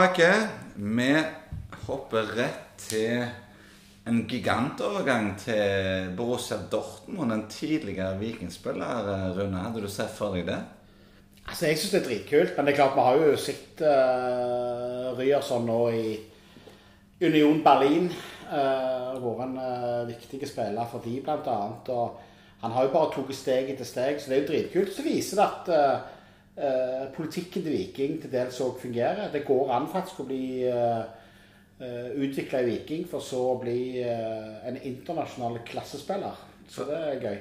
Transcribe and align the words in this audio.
Tilbake. 0.00 0.48
Vi 0.76 1.08
hopper 1.84 2.30
rett 2.32 2.78
til 2.80 3.18
en 4.08 4.22
gigantovergang 4.24 5.34
til 5.36 6.14
Borussia 6.16 6.56
Dortmund. 6.72 7.34
En 7.34 7.42
tidligere 7.52 8.14
vikingspiller, 8.16 9.34
Rune. 9.36 9.58
Hadde 9.60 9.82
du 9.84 9.90
sett 9.92 10.14
for 10.16 10.32
deg 10.32 10.46
det? 10.46 10.56
Altså, 11.44 11.66
Jeg 11.66 11.78
syns 11.78 11.92
det 11.92 12.00
er 12.00 12.06
dritkult, 12.06 12.56
men 12.56 12.64
det 12.64 12.72
er 12.72 12.78
klart 12.78 12.96
vi 12.96 13.04
har 13.10 13.20
jo 13.26 13.36
sett 13.36 13.82
uh, 13.84 15.10
Ryerson 15.18 15.68
nå 15.68 15.80
i 15.92 16.16
Union 17.20 17.60
Berlin. 17.64 18.08
Uh, 18.48 19.20
vært 19.20 19.44
en 19.50 19.58
uh, 19.60 20.08
viktig 20.08 20.48
spiller 20.48 20.88
for 20.88 21.04
de 21.04 21.18
blant 21.20 21.52
annet. 21.58 21.92
Og 21.92 22.64
han 22.64 22.72
har 22.72 22.88
jo 22.88 22.94
bare 22.96 23.12
tatt 23.18 23.36
steg 23.36 23.74
etter 23.74 23.84
steg, 23.84 24.16
så 24.16 24.32
det 24.32 24.38
er 24.38 24.42
jo 24.46 24.50
dritkult. 24.54 24.96
Så 24.96 25.04
viser 25.04 25.42
det 25.42 25.50
at 25.50 25.70
uh, 25.76 26.19
uh, 26.60 27.08
politikken 27.16 27.64
til 27.64 27.72
Viking 27.72 28.20
til 28.22 28.32
dels 28.32 28.60
òg 28.64 28.78
fungerer. 28.82 29.32
Det 29.32 29.46
går 29.48 29.72
an 29.74 29.88
faktisk 29.90 30.22
å 30.22 30.28
bli 30.28 30.44
uh, 30.68 31.02
utvikla 31.80 32.60
i 32.60 32.68
Viking, 32.68 33.06
for 33.08 33.24
så 33.24 33.40
å 33.54 33.58
bli 33.60 34.02
en 34.04 34.76
internasjonal 34.76 35.62
klassespiller. 35.64 36.36
Så 36.68 36.84
det 36.84 36.98
er 36.98 37.22
gøy. 37.24 37.38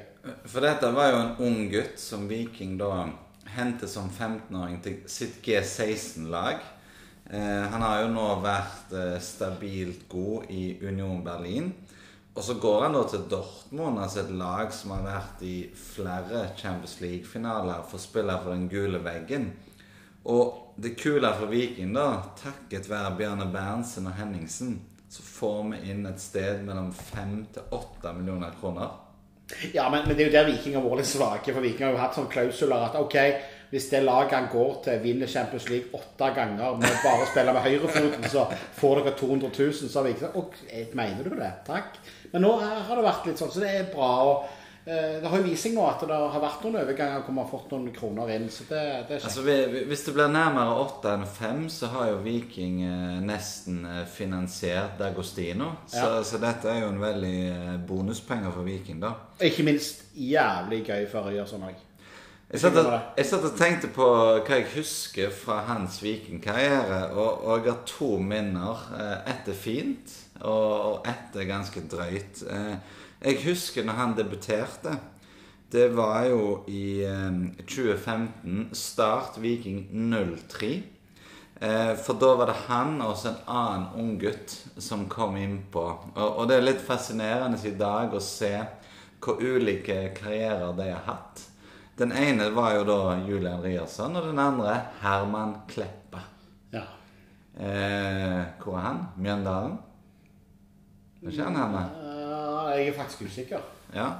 For 0.47 0.63
dette 0.63 0.93
var 0.95 1.11
jo 1.11 1.17
en 1.19 1.41
ung 1.43 1.57
gutt 1.73 1.99
som 1.99 2.23
Viking 2.29 2.77
da 2.79 3.09
hentet 3.55 3.89
som 3.91 4.09
15-åring 4.09 4.79
til 4.83 5.01
sitt 5.09 5.39
G16-lag. 5.45 6.63
Eh, 7.29 7.65
han 7.71 7.83
har 7.85 8.03
jo 8.03 8.09
nå 8.13 8.25
vært 8.41 8.93
eh, 8.97 9.17
stabilt 9.21 10.07
god 10.09 10.49
i 10.49 10.79
Union 10.81 11.21
Berlin. 11.25 11.71
Og 12.39 12.43
så 12.43 12.53
går 12.55 12.85
han 12.85 12.93
da 12.95 13.01
til 13.03 13.23
Dortmund, 13.27 13.97
altså 13.99 14.21
et 14.21 14.29
lag 14.39 14.69
som 14.71 14.93
har 14.95 15.01
vært 15.03 15.41
i 15.43 15.55
flere 15.75 16.45
Champions 16.55 16.93
League-finaler 17.03 17.81
for 17.89 17.99
å 17.99 18.03
spille 18.05 18.37
for 18.39 18.55
den 18.55 18.69
gule 18.71 19.01
veggen. 19.03 19.49
Og 20.31 20.77
det 20.79 20.93
kule 21.01 21.33
for 21.35 21.51
Viking, 21.51 21.91
da, 21.97 22.05
takket 22.39 22.87
være 22.87 23.11
Bjarne 23.19 23.49
Berntsen 23.51 24.07
og 24.07 24.15
Henningsen, 24.15 24.77
så 25.11 25.25
får 25.25 25.59
vi 25.73 25.81
inn 25.91 26.07
et 26.07 26.23
sted 26.23 26.63
mellom 26.63 26.93
fem 26.95 27.41
til 27.51 27.75
åtte 27.75 28.15
millioner 28.15 28.55
kroner. 28.61 28.95
Ja, 29.73 29.89
men, 29.91 30.07
men, 30.07 30.15
det 30.15 30.23
er 30.23 30.31
jo 30.31 30.37
der 30.37 30.47
Viking 30.53 30.79
har 30.79 30.87
vært 30.87 31.03
litt 31.03 31.11
svake. 31.11 31.51
For 31.51 31.65
Viking 31.65 31.89
har 31.89 31.97
jo 31.97 32.03
hatt 32.05 32.15
sånne 32.15 32.31
klausuler 32.37 32.87
at 32.87 32.95
ok, 33.01 33.19
hvis 33.69 33.89
det 33.91 34.03
laget 34.03 34.33
han 34.33 34.47
går 34.51 34.77
til, 34.83 35.01
vinner 35.03 35.27
Champions 35.29 35.67
League 35.69 35.93
åtte 35.93 36.31
ganger 36.35 36.77
med 36.81 37.01
bare 37.03 37.25
å 37.25 37.27
spille 37.29 37.53
med 37.53 37.65
høyrefoten, 37.67 38.29
så 38.31 38.47
får 38.79 39.03
dere 39.03 39.17
200 39.19 39.51
000. 39.57 39.73
Så 39.81 39.99
har 39.99 40.07
vi 40.07 40.15
ikke 40.15 40.25
sagt 40.27 40.39
ok, 40.41 40.63
mener 40.97 41.27
du 41.27 41.35
det? 41.37 41.51
Takk. 41.67 41.99
Men 42.31 42.47
nå 42.47 42.55
har 42.61 42.95
det 42.95 43.05
vært 43.05 43.29
litt 43.29 43.41
sånn, 43.41 43.53
så 43.53 43.61
det 43.61 43.75
er 43.75 43.91
bra. 43.93 44.13
og 44.29 44.55
det 44.89 45.27
har 45.29 45.37
jo 45.37 45.45
vist 45.45 45.67
seg 45.67 45.75
nå 45.75 45.83
at 45.85 46.01
det 46.07 46.15
har 46.17 46.41
vært 46.41 46.63
noen 46.65 46.79
overganger 46.79 47.19
hvor 47.21 47.35
man 47.35 47.43
har 47.43 47.49
fått 47.51 47.73
noen 47.75 47.91
kroner 47.93 48.31
inn. 48.33 48.47
så 48.49 48.63
det, 48.65 48.79
det 49.05 49.17
er 49.19 49.25
altså, 49.27 49.43
Hvis 49.91 50.05
det 50.07 50.13
blir 50.15 50.31
nærmere 50.33 50.77
åtte 50.81 51.11
enn 51.13 51.25
fem, 51.29 51.59
så 51.69 51.91
har 51.93 52.07
jo 52.09 52.21
Viking 52.23 52.79
nesten 53.27 53.83
finansiert 54.09 54.95
Dagostino. 54.97 55.67
Så, 55.85 55.99
ja. 56.01 56.23
så, 56.25 56.39
dette 56.41 56.71
er 56.71 56.81
jo 56.87 56.89
en 56.95 57.03
veldig 57.03 57.37
bonuspenger 57.85 58.55
for 58.55 58.65
Viking, 58.65 59.03
da. 59.03 59.13
Ikke 59.45 59.67
minst 59.67 60.07
jævlig 60.17 60.81
gøy 60.87 61.05
for 61.11 61.29
sånn 61.51 61.69
òg. 61.69 61.85
Jeg 62.49 62.63
satt, 62.63 62.77
og, 62.81 62.93
jeg 63.13 63.27
satt, 63.29 63.43
og, 63.45 63.57
tenkte 63.59 63.87
på 63.93 64.05
hva 64.41 64.55
jeg 64.57 64.71
husker 64.73 65.29
fra 65.29 65.59
hans 65.67 65.99
vikingkarriere. 66.01 67.11
Og, 67.13 67.43
og 67.45 67.59
jeg 67.59 67.69
har 67.69 67.83
to 67.85 68.15
minner. 68.25 68.79
Ett 69.29 69.51
er 69.51 69.57
fint, 69.57 70.15
og, 70.41 71.05
ett 71.05 71.37
er 71.37 71.45
ganske 71.45 71.83
drøyt. 71.91 72.41
Jeg 73.21 73.41
husker 73.43 73.85
når 73.85 73.99
han 73.99 74.15
debuterte. 74.17 74.95
Det 75.69 75.91
var 75.93 76.23
jo 76.25 76.63
i 76.65 77.05
2015. 77.69 78.71
Start 78.73 79.37
Viking 79.37 79.85
03. 80.49 80.71
For 82.01 82.17
da 82.17 82.31
var 82.39 82.49
det 82.49 82.57
han 82.63 82.97
og 83.05 83.27
en 83.29 83.37
annen 83.45 83.85
ung 84.01 84.17
gutt 84.17 84.55
som 84.81 85.05
kom 85.11 85.37
innpå. 85.37 85.85
Og, 86.15 86.25
og 86.25 86.49
det 86.49 86.57
er 86.57 86.65
litt 86.65 86.81
fascinerende 86.81 87.61
i 87.69 87.75
dag 87.77 88.09
å 88.09 88.23
se 88.23 88.55
hvor 89.21 89.37
ulike 89.37 90.01
karrierer 90.17 90.73
de 90.73 90.89
har 90.89 91.05
hatt. 91.11 91.45
Den 91.99 92.13
ene 92.15 92.45
var 92.55 92.77
jo 92.77 92.83
da 92.87 93.17
Julian 93.27 93.59
Ryerson, 93.59 94.15
og 94.15 94.29
den 94.29 94.37
andre 94.39 94.77
Herman 95.01 95.57
Kleppa. 95.67 96.21
Ja. 96.71 96.85
Eh, 97.59 98.45
hvor 98.61 98.77
er 98.77 98.85
han? 98.85 99.01
Mjøndalen? 99.19 99.73
Er 101.19 101.33
ikke 101.33 101.43
han 101.43 101.57
henne? 101.59 101.81
Ja, 101.99 102.61
jeg 102.69 102.87
er 102.87 102.95
faktisk 103.01 103.25
usikker. 103.27 103.65
Ja. 103.91 104.13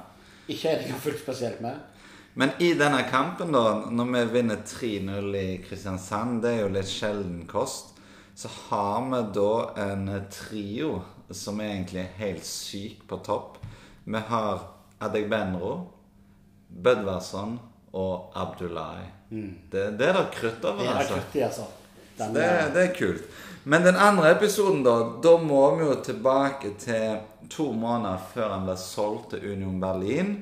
Ikke 0.48 0.74
det 0.76 0.90
jeg 0.90 1.00
fulgt 1.00 1.22
spesielt 1.22 1.62
med. 1.64 1.78
Men 2.34 2.52
i 2.60 2.74
denne 2.76 3.00
kampen, 3.08 3.56
da, 3.56 3.62
når 3.88 4.12
vi 4.12 4.26
vinner 4.34 4.60
3-0 4.66 5.40
i 5.40 5.46
Kristiansand, 5.64 6.42
det 6.44 6.52
er 6.52 6.60
jo 6.66 6.74
litt 6.76 6.92
sjelden 6.92 7.46
kost, 7.48 7.96
så 8.36 8.52
har 8.68 9.08
vi 9.08 9.22
da 9.40 9.54
en 9.86 10.04
trio 10.28 10.92
som 11.32 11.64
er 11.64 11.78
egentlig 11.78 12.04
helt 12.20 12.44
syk 12.44 13.08
på 13.08 13.22
topp. 13.24 13.56
Vi 14.04 14.20
har 14.28 14.68
Adegbenro, 15.00 15.72
Bødvarsson 16.68 17.56
og 17.92 18.32
Abdullahi. 18.34 19.06
Mm. 19.30 19.54
Det, 19.72 19.84
det, 19.98 20.08
er 20.08 20.18
da 20.18 20.24
krutt 20.34 20.64
over, 20.64 20.82
det 20.82 20.88
er 20.88 20.98
altså. 20.98 21.14
Krutt, 21.14 21.42
altså. 21.42 21.68
Den, 22.18 22.34
det, 22.34 22.46
det, 22.74 22.84
er 22.84 22.94
kult. 22.98 23.22
Men 23.64 23.84
den 23.84 23.96
andre 23.96 24.32
episoden, 24.36 24.84
da, 24.84 24.96
da 25.22 25.36
må 25.40 25.64
vi 25.76 25.84
jo 25.84 25.98
tilbake 26.04 26.74
til 26.78 27.20
to 27.50 27.72
måneder 27.72 28.22
før 28.34 28.54
han 28.54 28.66
ble 28.68 28.76
solgt 28.80 29.34
til 29.34 29.52
Union 29.52 29.80
Berlin. 29.82 30.34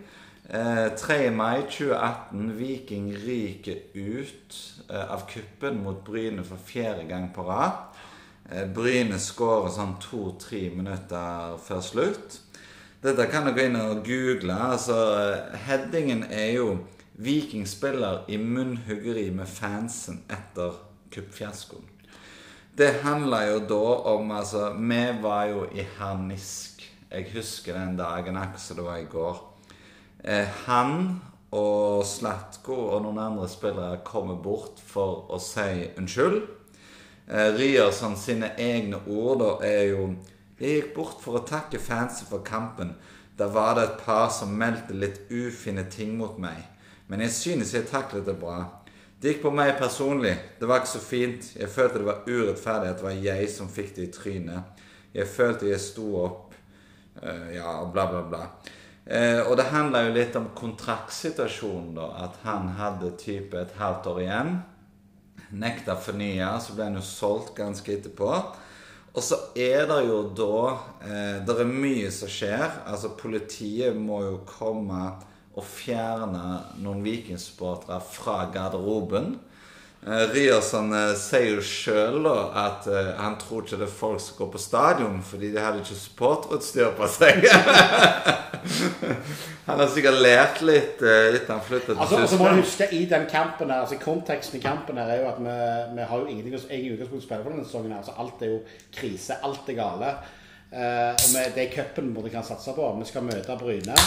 Eh, 0.48 0.88
3. 0.97 1.31
mai 1.31 1.62
2018. 1.69 2.59
Viking 2.59 3.12
ryker 3.12 3.80
ut 3.94 4.59
eh, 4.91 5.12
av 5.12 5.26
kuppen 5.28 5.82
mot 5.84 6.04
Bryne 6.04 6.44
for 6.44 6.60
fjerde 6.65 7.04
gang 7.09 7.28
på 7.34 7.44
rad. 7.44 7.88
Eh, 8.50 8.65
Bryne 8.65 9.19
skårer 9.20 9.69
sånn 9.75 9.98
to-tre 10.00 10.69
minutter 10.72 11.59
før 11.65 11.82
slutt. 11.84 12.38
Dette 13.04 13.28
kan 13.30 13.44
dere 13.44 13.54
gå 13.59 13.66
inn 13.69 13.76
og 13.76 14.00
google. 14.06 14.56
altså 14.72 14.97
Headingen 15.66 16.25
er 16.30 16.54
jo 16.56 16.70
Viking 17.18 17.66
spiller 17.66 18.24
i 18.28 18.36
munnhuggeri 18.38 19.30
med 19.34 19.48
fansen 19.50 20.20
etter 20.30 20.76
kuppfiaskoen. 21.10 21.82
Det 22.78 23.00
handla 23.02 23.40
jo 23.48 23.56
da 23.66 23.86
om 24.12 24.30
Altså, 24.30 24.68
vi 24.78 25.00
var 25.22 25.48
jo 25.50 25.64
i 25.74 25.82
harnisk. 25.98 26.84
Jeg 27.10 27.26
husker 27.32 27.74
den 27.74 27.96
dagen 27.98 28.36
akkurat 28.36 28.60
som 28.60 28.76
det 28.76 28.84
var 28.84 28.96
i 29.02 29.10
går. 29.10 29.42
Eh, 30.24 30.46
han 30.66 31.20
og 31.50 32.06
Slatko 32.06 32.78
og 32.92 33.02
noen 33.02 33.18
andre 33.18 33.48
spillere 33.50 33.98
kommer 34.04 34.38
bort 34.38 34.78
for 34.78 35.26
å 35.26 35.42
si 35.42 35.90
unnskyld. 35.98 36.40
Eh, 37.26 37.50
Ryerson 37.58 38.14
sine 38.16 38.54
egne 38.54 39.02
ord 39.06 39.42
da 39.42 39.52
er 39.66 39.84
jo 39.90 40.14
Jeg 40.58 40.74
gikk 40.74 40.94
bort 40.94 41.20
for 41.22 41.38
å 41.38 41.46
takke 41.46 41.78
fansen 41.78 42.26
for 42.26 42.46
kampen. 42.46 42.94
Da 43.38 43.46
var 43.46 43.74
det 43.74 43.84
et 43.84 44.00
par 44.06 44.30
som 44.30 44.54
meldte 44.58 44.94
litt 44.94 45.20
ufine 45.30 45.84
ting 45.90 46.16
mot 46.18 46.38
meg. 46.38 46.62
Men 47.08 47.24
jeg 47.24 47.32
synes 47.32 47.72
jeg 47.74 47.88
taklet 47.88 48.26
det 48.28 48.36
bra. 48.41 48.60
Det 49.19 49.32
gikk 49.32 49.41
på 49.48 49.50
meg 49.50 49.72
personlig. 49.80 50.36
Det 50.60 50.69
var 50.69 50.82
ikke 50.82 50.92
så 50.92 51.00
fint. 51.02 51.46
Jeg 51.58 51.72
følte 51.72 52.02
det 52.02 52.06
var 52.06 52.28
urettferdig 52.28 52.91
at 52.92 53.00
det 53.00 53.06
var 53.06 53.22
jeg 53.24 53.48
som 53.50 53.70
fikk 53.72 53.96
det 53.96 54.04
i 54.04 54.12
trynet. 54.14 54.82
Jeg 55.16 55.26
følte 55.32 55.70
jeg 55.72 55.80
sto 55.82 56.12
opp. 56.20 56.52
Uh, 57.18 57.48
ja, 57.50 57.72
bla, 57.91 58.04
bla, 58.12 58.20
bla. 58.28 58.42
Uh, 59.08 59.48
og 59.48 59.56
det 59.58 59.70
handla 59.72 60.04
jo 60.04 60.14
litt 60.14 60.36
om 60.38 60.50
kontraktsituasjonen, 60.54 61.97
da. 61.97 62.12
At 62.28 62.38
han 62.44 62.68
hadde 62.78 63.16
type 63.18 63.58
et 63.58 63.74
halvt 63.80 64.06
år 64.12 64.22
igjen. 64.22 64.54
Nekta 65.59 65.97
fornya, 65.98 66.53
så 66.62 66.77
ble 66.77 66.91
han 66.91 67.00
jo 67.00 67.04
solgt 67.09 67.56
ganske 67.59 67.97
etterpå. 67.97 68.30
Og 69.16 69.24
så 69.24 69.41
er 69.59 69.88
det 69.88 70.03
jo 70.06 70.21
da 70.36 70.60
uh, 70.77 71.36
Det 71.42 71.56
er 71.56 71.72
mye 71.72 72.12
som 72.15 72.30
skjer. 72.30 72.84
Altså, 72.86 73.16
politiet 73.18 73.98
må 73.98 74.21
jo 74.28 74.38
komme 74.47 75.09
å 75.59 75.66
fjerne 75.66 76.63
noen 76.83 77.05
vikingsupportere 77.05 78.01
fra 78.15 78.41
garderoben. 78.55 79.37
Eh, 80.07 80.31
Ryerson 80.31 80.93
eh, 80.95 81.15
sier 81.19 81.57
jo 81.57 81.63
sjøl 81.66 82.28
at 82.31 82.87
eh, 82.87 83.09
han 83.19 83.34
tror 83.41 83.65
ikke 83.65 83.81
det 83.81 83.89
er 83.89 83.97
folk 83.99 84.21
som 84.22 84.37
går 84.39 84.51
på 84.53 84.60
stadion 84.63 85.16
fordi 85.27 85.51
de 85.51 85.59
hadde 85.59 85.83
ikke 85.83 85.99
supporterutstyr 85.99 86.93
på 86.95 87.09
seg. 87.10 87.43
han 89.69 89.83
har 89.83 89.91
sikkert 89.91 90.21
lært 90.22 90.63
litt 90.63 91.03
etter 91.03 91.51
han 91.51 91.65
flyttet 91.66 91.91
til 91.91 91.99
altså, 91.99 92.22
altså, 92.22 92.39
må 92.39 92.55
du 92.55 92.63
huske 92.63 92.89
i 92.95 93.03
den 93.10 93.27
kampen 93.28 93.75
her, 93.75 93.83
altså 93.83 93.99
Konteksten 93.99 94.60
i 94.60 94.63
kampen 94.63 95.03
her 95.03 95.10
er 95.16 95.25
jo 95.25 95.28
at 95.33 95.43
vi, 95.43 95.59
vi 95.99 96.07
har 96.13 96.22
jo 96.22 96.31
ingenting 96.31 96.55
ingen 96.55 96.63
utgangspunkt 96.63 96.95
utgangspunktet 96.95 97.27
spille 97.27 97.43
for 97.43 97.57
denne 97.57 97.66
sesongen. 97.66 97.93
her, 97.93 97.99
altså 98.05 98.16
Alt 98.22 98.47
er 98.47 98.55
jo 98.55 98.63
krise. 98.95 99.43
Alt 99.51 99.75
er 99.75 99.81
gale. 99.83 100.15
Uh, 100.69 101.13
og 101.16 101.28
vi, 101.33 101.45
Det 101.57 101.63
er 101.65 101.71
cupen 101.75 102.16
vi 102.22 102.31
kan 102.31 102.47
satse 102.47 102.72
på. 102.77 102.89
Vi 103.03 103.10
skal 103.10 103.27
møte 103.27 103.59
Bryne 103.59 103.99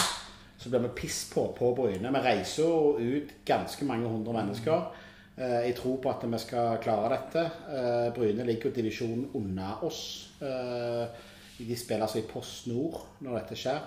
så 0.61 0.69
blir 0.69 0.83
vi 0.83 0.89
piss 1.01 1.23
på 1.33 1.47
på 1.57 1.71
Bryne. 1.75 2.11
Vi 2.13 2.19
reiser 2.21 2.63
jo 2.63 2.97
ut 2.99 3.31
ganske 3.45 3.85
mange 3.89 4.09
hundre 4.09 4.35
mennesker. 4.35 4.83
Eh, 5.37 5.57
jeg 5.65 5.75
tror 5.79 5.97
på 6.03 6.11
at 6.11 6.25
vi 6.29 6.39
skal 6.43 6.77
klare 6.83 7.09
dette. 7.15 7.45
Eh, 7.73 8.11
Bryne 8.13 8.45
ligger 8.45 8.69
jo 8.69 8.75
divisjonen 8.75 9.31
unna 9.39 9.71
oss. 9.87 10.03
Eh, 10.41 11.07
de 11.57 11.77
spiller 11.77 12.05
altså 12.05 12.21
i 12.21 12.27
Post 12.29 12.67
Nord 12.69 13.01
når 13.25 13.39
dette 13.39 13.57
skjer. 13.57 13.81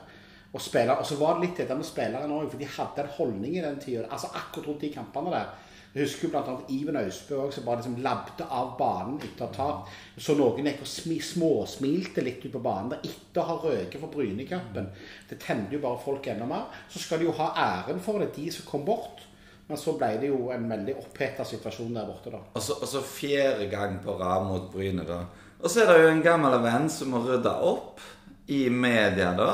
Og, 0.55 0.63
spiller, 0.63 0.95
og 0.95 1.07
så 1.07 1.19
var 1.19 1.35
det 1.35 1.49
litt 1.49 1.61
dette 1.65 1.75
med 1.75 1.87
spillerne 1.87 2.35
òg, 2.37 2.47
for 2.53 2.63
de 2.63 2.67
hadde 2.77 3.03
en 3.03 3.15
holdning 3.17 3.57
i 3.59 3.63
den 3.65 3.81
tida. 3.83 4.05
Altså 4.07 4.31
akkurat 4.39 4.69
rundt 4.71 4.85
de 4.87 4.93
kampene 4.95 5.33
der 5.35 5.55
Jeg 5.95 6.09
husker 6.09 6.33
annet 6.35 6.71
Iven 6.75 6.97
Austbø 6.99 7.37
også, 7.39 7.61
som 7.61 7.67
bare 7.69 7.79
liksom 7.79 8.01
labde 8.03 8.47
av 8.51 8.73
banen 8.79 9.21
etter 9.23 9.45
å 9.45 9.47
ha 9.47 9.55
tapt. 9.55 9.93
Så 10.19 10.35
noen 10.35 10.67
gikk 10.67 10.81
og 10.83 10.89
smi, 10.91 11.21
småsmilte 11.23 12.25
litt 12.27 12.43
ut 12.43 12.57
på 12.57 12.63
banen 12.63 12.91
der 12.91 13.05
etter 13.07 13.43
å 13.43 13.47
ha 13.53 13.55
røket 13.63 14.03
for 14.03 14.11
Brynekampen. 14.11 14.89
Det 15.31 15.39
tente 15.43 15.77
jo 15.77 15.83
bare 15.85 16.03
folk 16.03 16.27
enda 16.33 16.49
mer. 16.51 16.67
Så 16.91 17.03
skal 17.03 17.23
de 17.23 17.29
jo 17.29 17.37
ha 17.39 17.53
æren 17.63 18.03
for 18.03 18.19
det, 18.19 18.33
de 18.35 18.49
som 18.51 18.67
kom 18.67 18.83
bort. 18.87 19.23
Men 19.69 19.79
så 19.81 19.95
ble 19.97 20.11
det 20.21 20.33
jo 20.33 20.51
en 20.53 20.67
veldig 20.69 20.97
oppheta 21.01 21.47
situasjon 21.47 21.95
der 21.95 22.11
borte, 22.11 22.35
da. 22.35 22.43
Og 22.59 22.63
så, 22.63 22.75
og 22.75 22.91
så 22.91 23.01
fjerde 23.07 23.71
gang 23.71 23.97
på 24.03 24.19
rad 24.19 24.51
mot 24.51 24.67
Bryne, 24.75 25.07
da. 25.07 25.23
Og 25.63 25.71
så 25.71 25.85
er 25.85 25.93
det 25.93 26.03
jo 26.03 26.11
en 26.11 26.27
gammel 26.27 26.59
venn 26.67 26.91
som 26.93 27.15
må 27.15 27.23
rydde 27.25 27.55
opp 27.71 28.03
i 28.51 28.67
media, 28.69 29.31
da. 29.39 29.53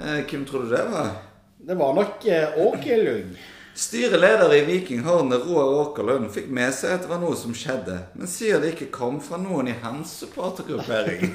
Eh, 0.00 0.24
hvem 0.30 0.44
tror 0.44 0.62
du 0.62 0.70
det 0.70 0.84
var? 0.90 1.10
Det 1.58 1.74
var 1.74 1.94
nok 1.94 2.26
eh, 2.26 2.48
Åkerlund. 2.66 3.36
Styreleder 3.74 4.54
i 4.54 4.64
Viking 4.64 5.00
Horne, 5.04 5.36
Roar 5.36 5.68
Åkerlund, 5.80 6.28
fikk 6.32 6.48
med 6.52 6.74
seg 6.76 6.96
at 6.96 7.04
det 7.04 7.10
var 7.12 7.20
noe 7.22 7.36
som 7.36 7.54
skjedde, 7.56 7.94
men 8.16 8.28
sier 8.28 8.60
det 8.60 8.74
ikke 8.74 8.90
kom 8.92 9.20
fra 9.24 9.38
noen 9.40 9.70
i 9.72 9.76
hans 9.80 10.12
supportergruppering. 10.20 11.32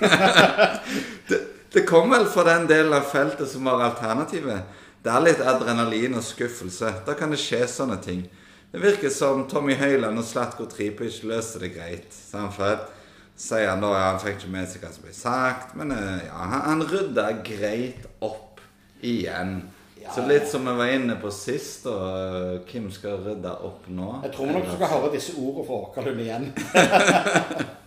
det, 1.30 1.40
det 1.74 1.86
kom 1.90 2.14
vel 2.14 2.28
fra 2.30 2.46
den 2.46 2.68
delen 2.70 2.94
av 2.94 3.10
feltet 3.10 3.50
som 3.50 3.66
var 3.66 3.82
alternativet. 3.88 4.84
Det 5.02 5.14
er 5.14 5.26
litt 5.26 5.42
adrenalin 5.42 6.18
og 6.20 6.26
skuffelse. 6.26 6.92
Da 7.08 7.18
kan 7.18 7.34
det 7.34 7.42
skje 7.42 7.64
sånne 7.72 7.98
ting. 8.06 8.28
Det 8.74 8.84
virker 8.84 9.14
som 9.14 9.48
Tommy 9.50 9.78
Høiland 9.80 10.20
og 10.20 10.26
Slatko 10.28 10.68
Tripic 10.70 11.24
løste 11.26 11.62
det 11.64 11.74
greit. 11.74 12.10
Samtidig 12.14 12.78
sier 13.38 13.70
han 13.70 13.84
da 13.86 13.94
ja, 13.94 14.10
Han 14.12 14.22
fikk 14.22 14.42
ikke 14.42 14.52
med 14.54 14.70
seg 14.70 14.84
hva 14.84 14.92
som 14.92 15.06
ble 15.06 15.14
sagt, 15.16 15.74
men 15.78 15.94
eh, 15.94 16.26
ja, 16.26 16.50
han, 16.52 16.64
han 16.72 16.86
rydda 16.90 17.30
greit 17.46 18.08
opp 18.26 18.47
igjen. 19.02 19.60
Ja. 20.02 20.12
Så 20.16 20.24
litt 20.28 20.48
som 20.48 20.66
vi 20.68 20.74
var 20.78 20.92
inne 20.94 21.18
på 21.20 21.32
sist, 21.34 21.88
og 21.90 22.68
Hvem 22.70 22.92
skal 22.94 23.20
rydde 23.26 23.52
opp 23.68 23.90
nå. 23.92 24.12
Jeg 24.24 24.36
tror 24.36 24.54
nok 24.54 24.68
du 24.68 24.76
skal 24.76 24.94
høre 24.94 25.14
disse 25.18 25.36
ordene 25.36 25.66
fra 25.68 25.82
Åkerlund 25.88 26.24
igjen. 26.24 26.52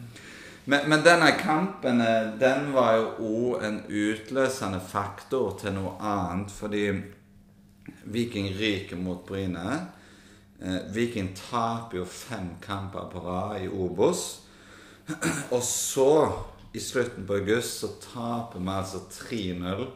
Men, 0.70 0.88
men 0.88 1.00
denne 1.02 1.32
kampen 1.40 2.00
eh, 2.04 2.26
den 2.38 2.68
var 2.74 2.92
jo 2.94 3.06
òg 3.26 3.62
en 3.66 3.78
utløsende 3.88 4.78
faktor 4.78 5.56
til 5.58 5.72
noe 5.74 5.96
annet. 5.98 6.52
Fordi 6.54 6.84
Viking 8.12 8.52
ryker 8.58 9.00
mot 9.00 9.24
Bryne. 9.26 9.80
Eh, 10.60 10.76
Viking 10.94 11.32
taper 11.34 12.02
jo 12.02 12.04
fem 12.06 12.52
kamper 12.62 13.08
på 13.10 13.24
rad 13.24 13.64
i 13.64 13.70
Obos. 13.72 14.42
Og 15.56 15.62
så, 15.66 16.12
i 16.70 16.78
slutten 16.78 17.26
på 17.26 17.40
august, 17.40 17.80
så 17.80 17.90
taper 18.04 18.62
vi 18.62 18.76
altså 18.76 19.02
3-0 19.16 19.88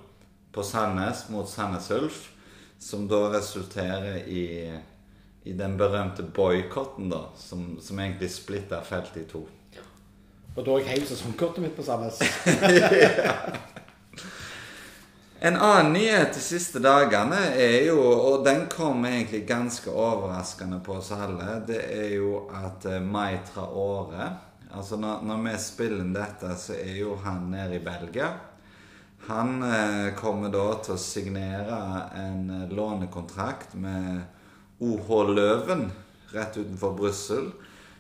på 0.55 0.63
Sandnes 0.63 1.29
mot 1.29 1.49
Sandnes 1.49 1.91
Ulf. 1.91 2.31
Som 2.79 3.09
da 3.09 3.27
resulterer 3.33 4.17
i, 4.29 4.73
i 5.43 5.53
den 5.53 5.77
berømte 5.81 6.23
boikotten, 6.23 7.11
da. 7.11 7.27
Som, 7.37 7.79
som 7.83 8.01
egentlig 8.01 8.31
splitter 8.35 8.83
feltet 8.85 9.23
i 9.23 9.29
to. 9.31 9.47
Og 10.55 10.63
da 10.63 10.79
jeg 10.79 10.91
heiv 10.93 11.07
sesongkortet 11.09 11.65
mitt 11.65 11.77
på 11.77 11.87
Sandnes. 11.87 12.21
En 15.45 15.57
annen 15.57 15.93
nyhet 15.93 16.31
de 16.33 16.41
siste 16.41 16.81
dagene 16.81 17.37
er 17.61 17.83
jo, 17.85 17.99
og 18.01 18.47
den 18.47 18.63
kom 18.73 19.03
egentlig 19.05 19.43
ganske 19.45 19.93
overraskende 19.93 20.79
på 20.81 20.95
oss 21.03 21.11
alle, 21.13 21.59
det 21.69 21.83
er 21.93 22.15
jo 22.15 22.47
at 22.49 22.87
eh, 22.89 23.03
Mai 23.05 23.43
Traore 23.51 24.31
Altså 24.73 24.97
når, 24.97 25.21
når 25.29 25.43
vi 25.45 25.53
spiller 25.61 26.01
inn 26.01 26.15
dette, 26.17 26.49
så 26.57 26.79
er 26.81 26.97
jo 26.97 27.19
han 27.23 27.45
nede 27.53 27.77
i 27.77 27.83
Belgia. 27.85 28.31
Han 29.27 29.63
eh, 29.63 30.15
kommer 30.15 30.51
da 30.53 30.67
til 30.85 30.99
å 30.99 31.01
signere 31.01 31.77
en 32.21 32.49
eh, 32.53 32.73
lånekontrakt 32.77 33.73
med 33.81 34.21
OH 34.85 35.09
Løven 35.31 35.87
rett 36.35 36.59
utenfor 36.59 36.93
Brussel. 36.99 37.47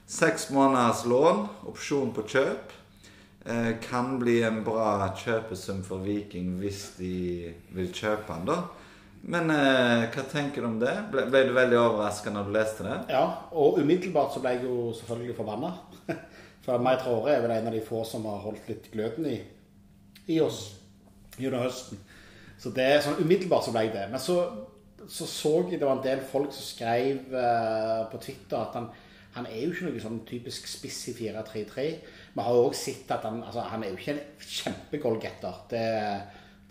Seks 0.04 0.50
måneders 0.52 1.06
lån, 1.08 1.46
opsjon 1.70 2.12
på 2.12 2.26
kjøp. 2.28 2.76
Eh, 3.46 3.70
kan 3.86 4.18
bli 4.20 4.42
en 4.44 4.60
bra 4.66 5.08
kjøpesum 5.16 5.80
for 5.86 6.04
Viking 6.04 6.58
hvis 6.60 6.90
de 6.98 7.16
vil 7.72 7.88
kjøpe 7.88 8.28
han, 8.28 8.44
da. 8.52 8.60
Men 9.24 9.48
eh, 9.48 10.04
hva 10.12 10.28
tenker 10.28 10.60
du 10.60 10.68
om 10.74 10.78
det? 10.82 10.92
Ble, 11.08 11.24
ble 11.32 11.46
du 11.48 11.56
veldig 11.56 11.80
overraska 11.86 12.36
når 12.36 12.52
du 12.52 12.56
leste 12.58 12.84
det? 12.84 13.00
Ja, 13.16 13.24
og 13.56 13.80
umiddelbart 13.80 14.36
så 14.36 14.44
ble 14.44 14.58
jeg 14.58 14.68
jo 14.68 14.92
selvfølgelig 15.00 15.40
forbanna. 15.40 15.72
For 16.68 16.84
Mai 16.84 16.98
Traore 17.00 17.32
er 17.32 17.44
vel 17.48 17.56
en 17.56 17.72
av 17.72 17.80
de 17.80 17.84
få 17.84 18.04
som 18.08 18.28
har 18.28 18.44
holdt 18.44 18.68
litt 18.68 18.92
gløden 18.92 19.32
i, 19.32 19.38
i 20.36 20.42
oss 20.44 20.66
gjennom 21.38 21.64
høsten. 21.64 22.00
Så 22.60 22.70
det 22.74 22.84
er 22.86 23.02
sånn 23.04 23.20
umiddelbart 23.20 23.66
så 23.66 23.74
ble 23.74 23.88
jeg 23.88 23.96
det. 23.96 24.06
Men 24.12 24.22
så 24.22 24.38
så, 25.08 25.26
så 25.28 25.50
jeg 25.70 25.80
det 25.80 25.86
var 25.86 25.98
en 25.98 26.04
del 26.04 26.22
folk 26.28 26.52
som 26.54 26.64
skrev 26.64 27.34
uh, 27.34 28.06
på 28.10 28.20
Twitter 28.22 28.60
at 28.60 28.76
han, 28.78 28.88
han 29.34 29.48
er 29.50 29.64
jo 29.64 29.72
ikke 29.74 29.90
noe 29.90 30.02
sånn 30.02 30.22
typisk 30.28 30.68
spiss 30.70 31.00
i 31.12 31.16
4-3-3. 31.18 31.84
Vi 32.34 32.46
har 32.46 32.56
jo 32.56 32.68
òg 32.68 32.78
sett 32.78 33.10
at 33.14 33.26
han 33.26 33.42
altså, 33.42 33.66
han 33.72 33.84
er 33.84 33.92
jo 33.92 33.98
ikke 33.98 34.14
en 34.14 34.22
kjempegoalgetter. 34.38 35.60
Det, 35.70 35.84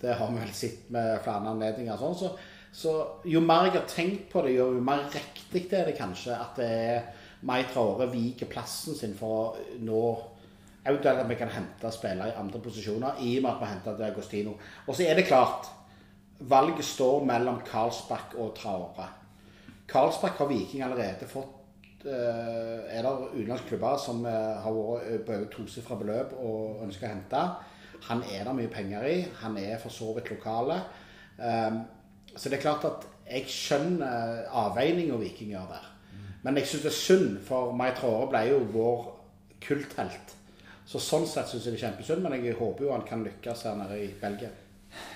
det 0.02 0.18
har 0.18 0.32
vi 0.32 0.42
vel 0.42 0.54
sett 0.56 0.90
med 0.94 1.18
flere 1.24 1.54
anledninger. 1.54 2.00
Sånn. 2.00 2.18
Så, 2.18 2.32
så 2.74 2.94
jo 3.30 3.42
mer 3.44 3.68
jeg 3.68 3.76
har 3.78 3.88
tenkt 3.90 4.28
på 4.32 4.42
det, 4.46 4.56
jo 4.56 4.70
mer 4.82 5.06
riktig 5.12 5.68
er 5.70 5.90
det 5.90 5.98
kanskje 5.98 6.38
at 6.38 6.58
det 6.58 6.70
er 6.88 7.10
Mai 7.44 7.60
Traore 7.68 8.08
viker 8.08 8.48
plassen 8.48 8.96
sin 8.96 9.12
for 9.18 9.52
å 9.52 9.80
nå 9.84 10.04
Eventuelt 10.84 11.22
at 11.22 11.28
vi 11.28 11.38
kan 11.40 11.48
hente 11.48 11.90
spillere 11.92 12.28
i 12.28 12.38
andre 12.40 12.60
posisjoner, 12.60 13.20
i 13.24 13.36
og 13.38 13.42
med 13.42 13.50
at 13.54 13.60
vi 13.60 13.70
henter 13.72 14.06
Agostino. 14.06 14.52
Og 14.86 14.96
så 14.96 15.06
er 15.08 15.14
det 15.16 15.26
klart 15.26 15.70
Valget 16.40 16.84
står 16.84 17.24
mellom 17.24 17.60
Karlsbakk 17.64 18.34
og 18.42 18.56
Traore. 18.58 19.06
Karlsbakk 19.88 20.40
har 20.42 20.48
Viking 20.50 20.82
allerede 20.82 21.28
fått 21.30 22.04
eh, 22.04 22.82
Er 22.90 23.06
det 23.06 23.12
utenlandske 23.36 23.68
klubber 23.68 23.96
som 24.02 24.24
eh, 24.26 24.58
har 24.64 24.74
vært 24.74 25.24
på 25.24 25.36
over 25.36 25.46
tosifra 25.52 25.96
beløp 26.00 26.34
og 26.36 26.82
ønsker 26.84 27.06
å 27.06 27.12
hente. 27.14 27.44
Han 28.10 28.24
er 28.28 28.44
det 28.44 28.56
mye 28.58 28.72
penger 28.72 29.08
i. 29.08 29.16
Han 29.40 29.56
er 29.62 29.78
for 29.80 29.94
så 29.94 30.10
vidt 30.16 30.32
lokale. 30.34 30.82
Um, 31.38 31.80
så 32.36 32.50
det 32.50 32.58
er 32.58 32.66
klart 32.66 32.84
at 32.84 33.06
jeg 33.24 33.48
skjønner 33.48 34.44
avveininga 34.52 35.16
Viking 35.22 35.54
gjør 35.54 35.70
der. 35.70 35.86
Men 36.44 36.58
jeg 36.60 36.68
syns 36.68 36.84
det 36.84 36.90
er 36.90 36.98
synd, 36.98 37.36
for 37.46 37.72
Mai 37.72 37.94
Traore 37.96 38.28
ble 38.28 38.42
jo 38.50 38.58
vår 38.74 39.06
kulthelt. 39.64 40.34
Så 40.86 41.00
sånn 41.00 41.26
sett 41.26 41.48
syns 41.48 41.64
jeg 41.64 41.74
det 41.74 41.80
er 41.80 41.86
kjempesynd, 41.88 42.22
men 42.22 42.36
jeg 42.44 42.58
håper 42.58 42.84
jo 42.84 42.92
han 42.92 43.06
kan 43.08 43.24
lykkes 43.24 43.62
her 43.64 43.78
nede 43.78 43.96
i 44.04 44.10
Belgia. 44.20 44.50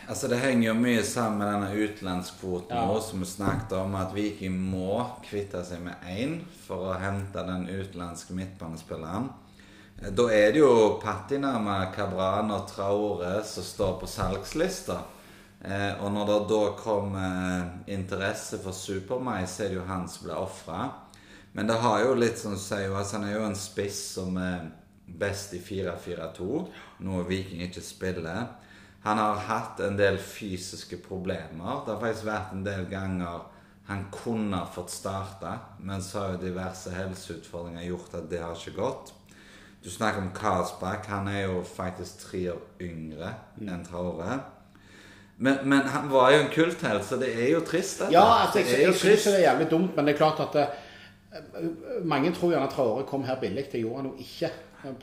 Altså 0.09 0.29
Det 0.29 0.39
henger 0.41 0.69
jo 0.69 0.75
mye 0.75 1.03
sammen 1.07 1.39
med 1.39 1.53
denne 1.53 1.85
utenlandskvoten 1.85 2.77
Ja. 2.77 2.87
også, 2.91 3.11
som 3.11 3.21
vi 3.21 3.27
snakket 3.27 3.73
om, 3.73 3.95
at 3.95 4.15
Viking 4.15 4.57
må 4.71 5.05
kvitte 5.23 5.65
seg 5.65 5.81
med 5.81 5.95
én 6.09 6.41
for 6.67 6.89
å 6.89 6.99
hente 6.99 7.45
den 7.47 7.69
utenlandske 7.69 8.35
midtbanespilleren. 8.35 9.29
Eh, 10.03 10.11
Da 10.11 10.23
er 10.33 10.53
det 10.53 10.59
jo 10.59 10.99
Patinama, 11.03 11.93
Cabran 11.95 12.51
og 12.51 12.67
Traore 12.69 13.45
som 13.45 13.63
står 13.63 14.01
på 14.01 14.07
salgslista. 14.07 15.03
Eh, 15.65 15.93
og 16.03 16.13
når 16.13 16.27
det 16.27 16.49
da 16.49 16.71
kommer 16.79 17.61
eh, 17.61 17.95
interesse 17.95 18.59
for 18.59 18.73
Supermai, 18.73 19.45
så 19.47 19.65
er 19.65 19.69
det 19.69 19.75
jo 19.75 19.85
han 19.85 20.09
som 20.09 20.27
blir 20.27 20.37
ofra. 20.37 20.91
Men 21.53 21.67
det 21.67 21.75
har 21.75 22.01
jo 22.05 22.15
litt 22.15 22.39
som 22.39 22.53
å 22.55 22.97
altså 22.97 23.13
han 23.19 23.25
er 23.25 23.35
jo 23.35 23.47
en 23.47 23.57
spiss 23.57 24.15
som 24.15 24.37
er 24.37 24.71
best 25.19 25.55
i 25.57 25.61
4-4-2, 25.63 26.49
noe 27.07 27.27
Viking 27.29 27.63
ikke 27.67 27.85
spiller. 27.85 28.49
Han 29.07 29.21
har 29.21 29.45
hatt 29.49 29.81
en 29.81 29.97
del 29.99 30.19
fysiske 30.19 30.99
problemer. 31.05 31.85
Det 31.85 31.95
har 31.95 32.03
faktisk 32.03 32.27
vært 32.29 32.57
en 32.57 32.67
del 32.67 32.85
ganger 32.91 33.47
han 33.89 34.03
kunne 34.13 34.61
fått 34.75 34.91
starte, 34.93 35.55
men 35.81 36.03
så 36.05 36.21
har 36.21 36.35
jo 36.35 36.43
diverse 36.43 36.93
helseutfordringer 36.93 37.87
gjort 37.87 38.19
at 38.19 38.27
det 38.29 38.43
har 38.43 38.59
ikke 38.59 38.77
gått. 38.77 39.15
Du 39.81 39.89
snakker 39.91 40.21
om 40.21 40.33
Karlsbakk. 40.37 41.07
Han 41.09 41.31
er 41.31 41.47
jo 41.47 41.63
faktisk 41.65 42.27
tre 42.27 42.43
år 42.53 42.61
yngre 42.85 43.31
enn 43.63 43.87
Traore. 43.87 44.41
Men, 45.39 45.63
men 45.71 45.87
han 45.87 46.11
var 46.11 46.33
jo 46.35 46.43
en 46.43 46.53
kulthelt, 46.53 47.07
så 47.07 47.17
det 47.17 47.31
er 47.31 47.53
jo 47.55 47.63
trist. 47.65 48.03
dette. 48.03 48.13
Ja, 48.13 48.27
altså, 48.43 48.59
jeg, 48.59 48.75
det 48.75 48.87
jeg 48.89 48.99
syns 48.99 49.27
det 49.31 49.35
er 49.39 49.45
jævlig 49.47 49.71
dumt, 49.71 49.97
men 49.97 50.09
det 50.09 50.17
er 50.17 50.19
klart 50.19 50.43
at 50.43 50.57
det, 50.59 50.67
mange 52.05 52.33
tror 52.35 52.53
gjerne 52.53 52.71
Traore 52.73 53.07
kom 53.07 53.25
her 53.25 53.39
billig. 53.41 53.69
Det 53.73 53.81
gjorde 53.81 54.03
han 54.03 54.11
jo 54.11 54.17
ikke. 54.27 54.51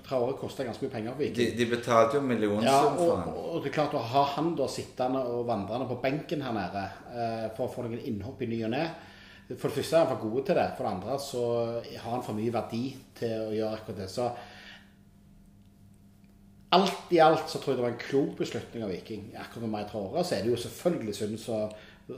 Traore 0.06 0.34
kosta 0.40 0.64
ganske 0.68 0.86
mye 0.86 0.92
penger 0.94 1.12
for 1.16 1.24
Viking. 1.24 1.58
de 1.58 1.66
betalte 1.72 2.18
jo 2.18 2.22
Ja, 2.22 2.28
millionsum 2.28 2.98
for 2.98 3.12
og, 3.12 3.18
han. 3.20 3.30
og 3.34 3.64
det 3.64 3.70
er 3.72 3.76
klart 3.78 3.94
å 3.98 4.04
ha 4.14 4.24
han 4.36 4.56
da 4.56 4.68
sittende 4.68 5.22
og 5.32 5.46
vandrende 5.48 5.88
på 5.88 6.00
benken 6.04 6.42
her 6.42 6.54
nede 6.54 6.84
eh, 7.14 7.48
for 7.58 7.68
å 7.68 7.74
få 7.74 7.86
noen 7.86 8.00
innhopp 8.06 8.42
i 8.42 8.48
ny 8.52 8.64
og 8.66 8.72
ne 8.76 8.86
For 9.48 9.70
det 9.70 9.76
første 9.78 9.96
er 9.96 10.06
han 10.06 10.18
for 10.18 10.30
god 10.30 10.46
til 10.46 10.56
det. 10.58 10.68
For 10.78 10.84
det 10.88 10.92
andre 10.96 11.16
så 11.22 11.42
har 12.02 12.12
han 12.16 12.24
for 12.26 12.34
mye 12.34 12.54
verdi 12.54 12.84
til 13.20 13.34
å 13.46 13.52
gjøre 13.54 13.76
akkurat 13.78 14.00
det. 14.02 14.08
Så 14.10 14.30
alt 16.76 17.12
i 17.14 17.20
alt 17.24 17.48
så 17.50 17.60
tror 17.62 17.74
jeg 17.76 17.78
det 17.80 17.86
var 17.86 17.94
en 17.94 18.02
klok 18.02 18.32
beslutning 18.40 18.84
av 18.84 18.90
Viking. 18.92 19.28
Akkurat 19.40 19.70
med 19.70 19.86
tre 19.86 19.92
Traore 19.92 20.24
så 20.26 20.36
er 20.36 20.42
det 20.44 20.52
jo 20.52 20.58
selvfølgelig 20.64 21.16
synd 21.16 21.38
så, 21.40 21.60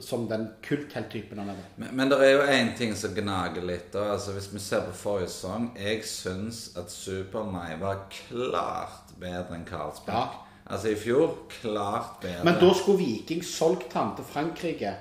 som 0.04 0.26
den 0.28 0.50
kulthelttypen 0.66 1.40
han 1.40 1.50
er. 1.54 1.62
Men, 1.80 1.94
men 1.96 2.10
det 2.12 2.18
er 2.26 2.34
jo 2.34 2.42
én 2.52 2.74
ting 2.78 2.96
som 3.00 3.14
gnager 3.16 3.64
litt. 3.64 3.88
Da. 3.94 4.10
Altså, 4.18 4.34
hvis 4.36 4.50
vi 4.54 4.60
ser 4.60 4.82
på 4.90 4.92
forrige 5.00 5.30
sesong 5.32 5.70
Jeg 5.80 6.04
syns 6.04 6.66
at 6.78 6.92
Super-Mai 6.92 7.78
var 7.80 8.02
klart 8.12 9.14
bedre 9.20 9.56
enn 9.56 9.66
Karlsberg. 9.68 10.36
Altså 10.68 10.92
i 10.92 10.96
fjor 11.00 11.38
klart 11.62 12.18
bedre. 12.22 12.44
Men 12.44 12.60
da 12.60 12.74
skulle 12.76 13.00
Viking 13.00 13.44
solgt 13.48 13.94
han 13.96 14.16
til 14.18 14.28
Frankrike 14.28 14.96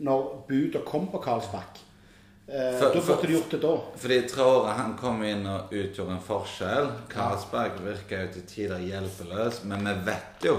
når 0.00 0.44
budet 0.48 0.84
kom 0.88 1.10
på 1.12 1.18
Carlsberg 1.24 1.86
Eh, 2.50 2.72
For- 2.80 2.90
da 2.90 2.98
burde 3.06 3.26
du 3.28 3.32
gjort 3.36 3.50
det 3.52 3.58
da. 3.62 3.76
Fordi 4.02 4.16
Traore 4.26 4.72
han 4.74 4.96
kom 4.98 5.20
inn 5.22 5.44
og 5.46 5.70
utgjorde 5.70 6.16
en 6.16 6.24
forskjell. 6.24 6.88
Karlsberg 7.12 7.76
virker 7.84 8.24
jo 8.24 8.32
til 8.32 8.42
tider 8.50 8.80
hjelpeløs, 8.82 9.60
men 9.70 9.84
vi 9.86 9.92
vet 10.08 10.46
jo 10.48 10.56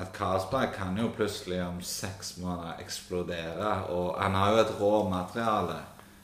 at 0.00 0.12
Karlsberg 0.16 0.72
kan 0.74 0.98
jo 0.98 1.10
plutselig 1.16 1.60
om 1.62 1.80
seks 1.84 2.36
måneder 2.40 2.80
eksplodere. 2.80 3.72
Og 3.94 4.14
han 4.22 4.34
har 4.34 4.52
jo 4.52 4.62
et 4.64 4.76
råmateriale, 4.80 5.80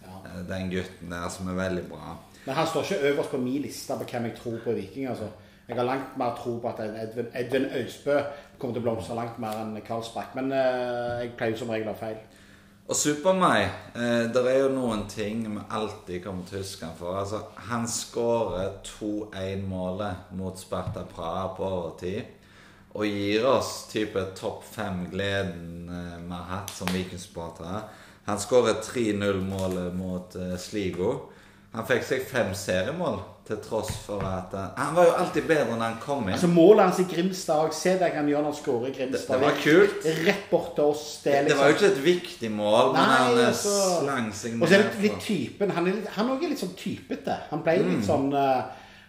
ja. 0.07 0.21
den 0.49 0.71
gutten 0.73 1.13
der, 1.13 1.29
som 1.33 1.49
er 1.53 1.59
veldig 1.61 1.89
bra. 1.91 2.17
Men 2.47 2.55
han 2.55 2.67
står 2.67 2.83
ikke 2.83 3.09
øverst 3.11 3.31
på 3.31 3.43
min 3.43 3.63
liste 3.63 3.99
på 3.99 4.07
hvem 4.11 4.31
jeg 4.31 4.39
tror 4.43 4.59
på 4.65 4.73
Viking. 4.73 5.09
altså. 5.09 5.29
Jeg 5.69 5.77
har 5.77 5.85
langt 5.85 6.19
mer 6.19 6.35
tro 6.39 6.59
på 6.63 6.69
at 6.69 6.81
Edvin, 6.81 7.27
Edvin 7.35 7.65
Øysbø 7.75 8.21
kommer 8.59 8.75
til 8.75 8.83
å 8.83 8.85
blomstre 8.85 9.17
langt 9.19 9.39
mer 9.43 9.59
enn 9.65 9.81
Karlsbakk. 9.83 10.37
Men 10.39 10.53
eh, 10.55 11.25
jeg 11.25 11.33
pleier 11.39 11.57
jo 11.57 11.65
som 11.65 11.73
regel 11.75 11.91
å 11.91 11.95
ha 11.97 11.99
feil. 11.99 12.21
Og 12.87 12.95
Super-Mai, 12.95 13.65
eh, 13.99 14.29
det 14.31 14.45
er 14.47 14.61
jo 14.61 14.69
noen 14.77 15.09
ting 15.11 15.43
vi 15.43 15.65
alltid 15.75 16.23
kommer 16.23 16.47
til 16.47 16.61
å 16.61 16.63
huske 16.63 16.87
han 16.87 16.95
for. 16.95 17.19
Altså, 17.19 17.43
han 17.67 17.89
skårer 17.91 18.77
2-1-målet 18.87 20.31
mot 20.39 20.55
Sparta 20.59 21.03
Praha 21.11 21.49
på 21.57 21.67
overtid. 21.67 22.36
Og 22.97 23.05
gir 23.05 23.45
oss 23.45 23.87
type 23.93 24.23
topp 24.39 24.65
fem-gleden 24.73 25.87
med 25.87 26.27
vi 26.27 26.33
har 26.33 26.47
hatt 26.57 26.71
som 26.73 26.89
Viking-supportere. 26.89 27.83
Han 28.27 28.39
skårer 28.43 28.81
3-0-målet 28.83 29.95
mot 29.95 30.35
eh, 30.41 30.57
Sligo. 30.59 31.11
Han 31.77 31.85
fikk 31.87 32.07
seg 32.09 32.23
fem 32.25 32.55
seriemål 32.57 33.19
til 33.47 33.59
tross 33.63 33.91
for 34.07 34.23
at 34.27 34.55
han, 34.57 34.71
Han 34.81 34.95
var 34.97 35.05
jo 35.07 35.13
alltid 35.21 35.45
bedre 35.47 35.75
når 35.77 35.83
han 35.85 35.99
kom 36.03 36.25
inn. 36.25 36.33
Altså 36.35 36.49
Målet 36.51 36.87
hans 36.89 36.99
i 36.99 37.05
Grimstad 37.11 37.75
Se 37.77 37.93
det 38.01 38.09
han 38.17 38.27
gjør 38.31 38.41
når 38.43 38.49
han 38.51 38.57
skårer 38.59 38.89
i 38.89 38.95
Grimstad. 38.97 39.29
Det- 39.29 39.37
det 39.37 39.45
var 39.45 39.61
kult. 39.63 40.09
Rett 40.27 40.49
bort 40.51 40.73
til 40.75 40.85
oss. 40.85 41.05
Det 41.23 41.35
liksom. 41.35 41.49
Det 41.53 41.59
var 41.61 41.69
jo 41.69 41.77
ikke 41.77 41.91
et 41.93 42.01
viktig 42.07 42.51
mål, 42.51 42.93
men 42.95 43.03
Nei, 43.03 43.19
han 43.21 43.39
eh, 43.39 43.47
altså- 43.51 44.01
slang 44.01 44.33
seg 44.33 44.57
Og 44.63 44.69
så 44.69 44.75
er 44.75 44.83
det 44.83 44.95
ned 44.95 45.03
litt 45.03 45.21
typen. 45.21 45.71
Han 45.71 45.87
er 45.87 45.93
litt- 45.93 46.09
han 46.17 46.31
er 46.31 46.49
litt 46.49 46.59
sånn 46.65 46.75
typete. 46.77 47.37
Han 47.51 47.63
ble 47.63 47.77
Mm. 47.79 47.91
litt 47.95 48.05
sånn 48.09 48.33
eh, 48.35 48.63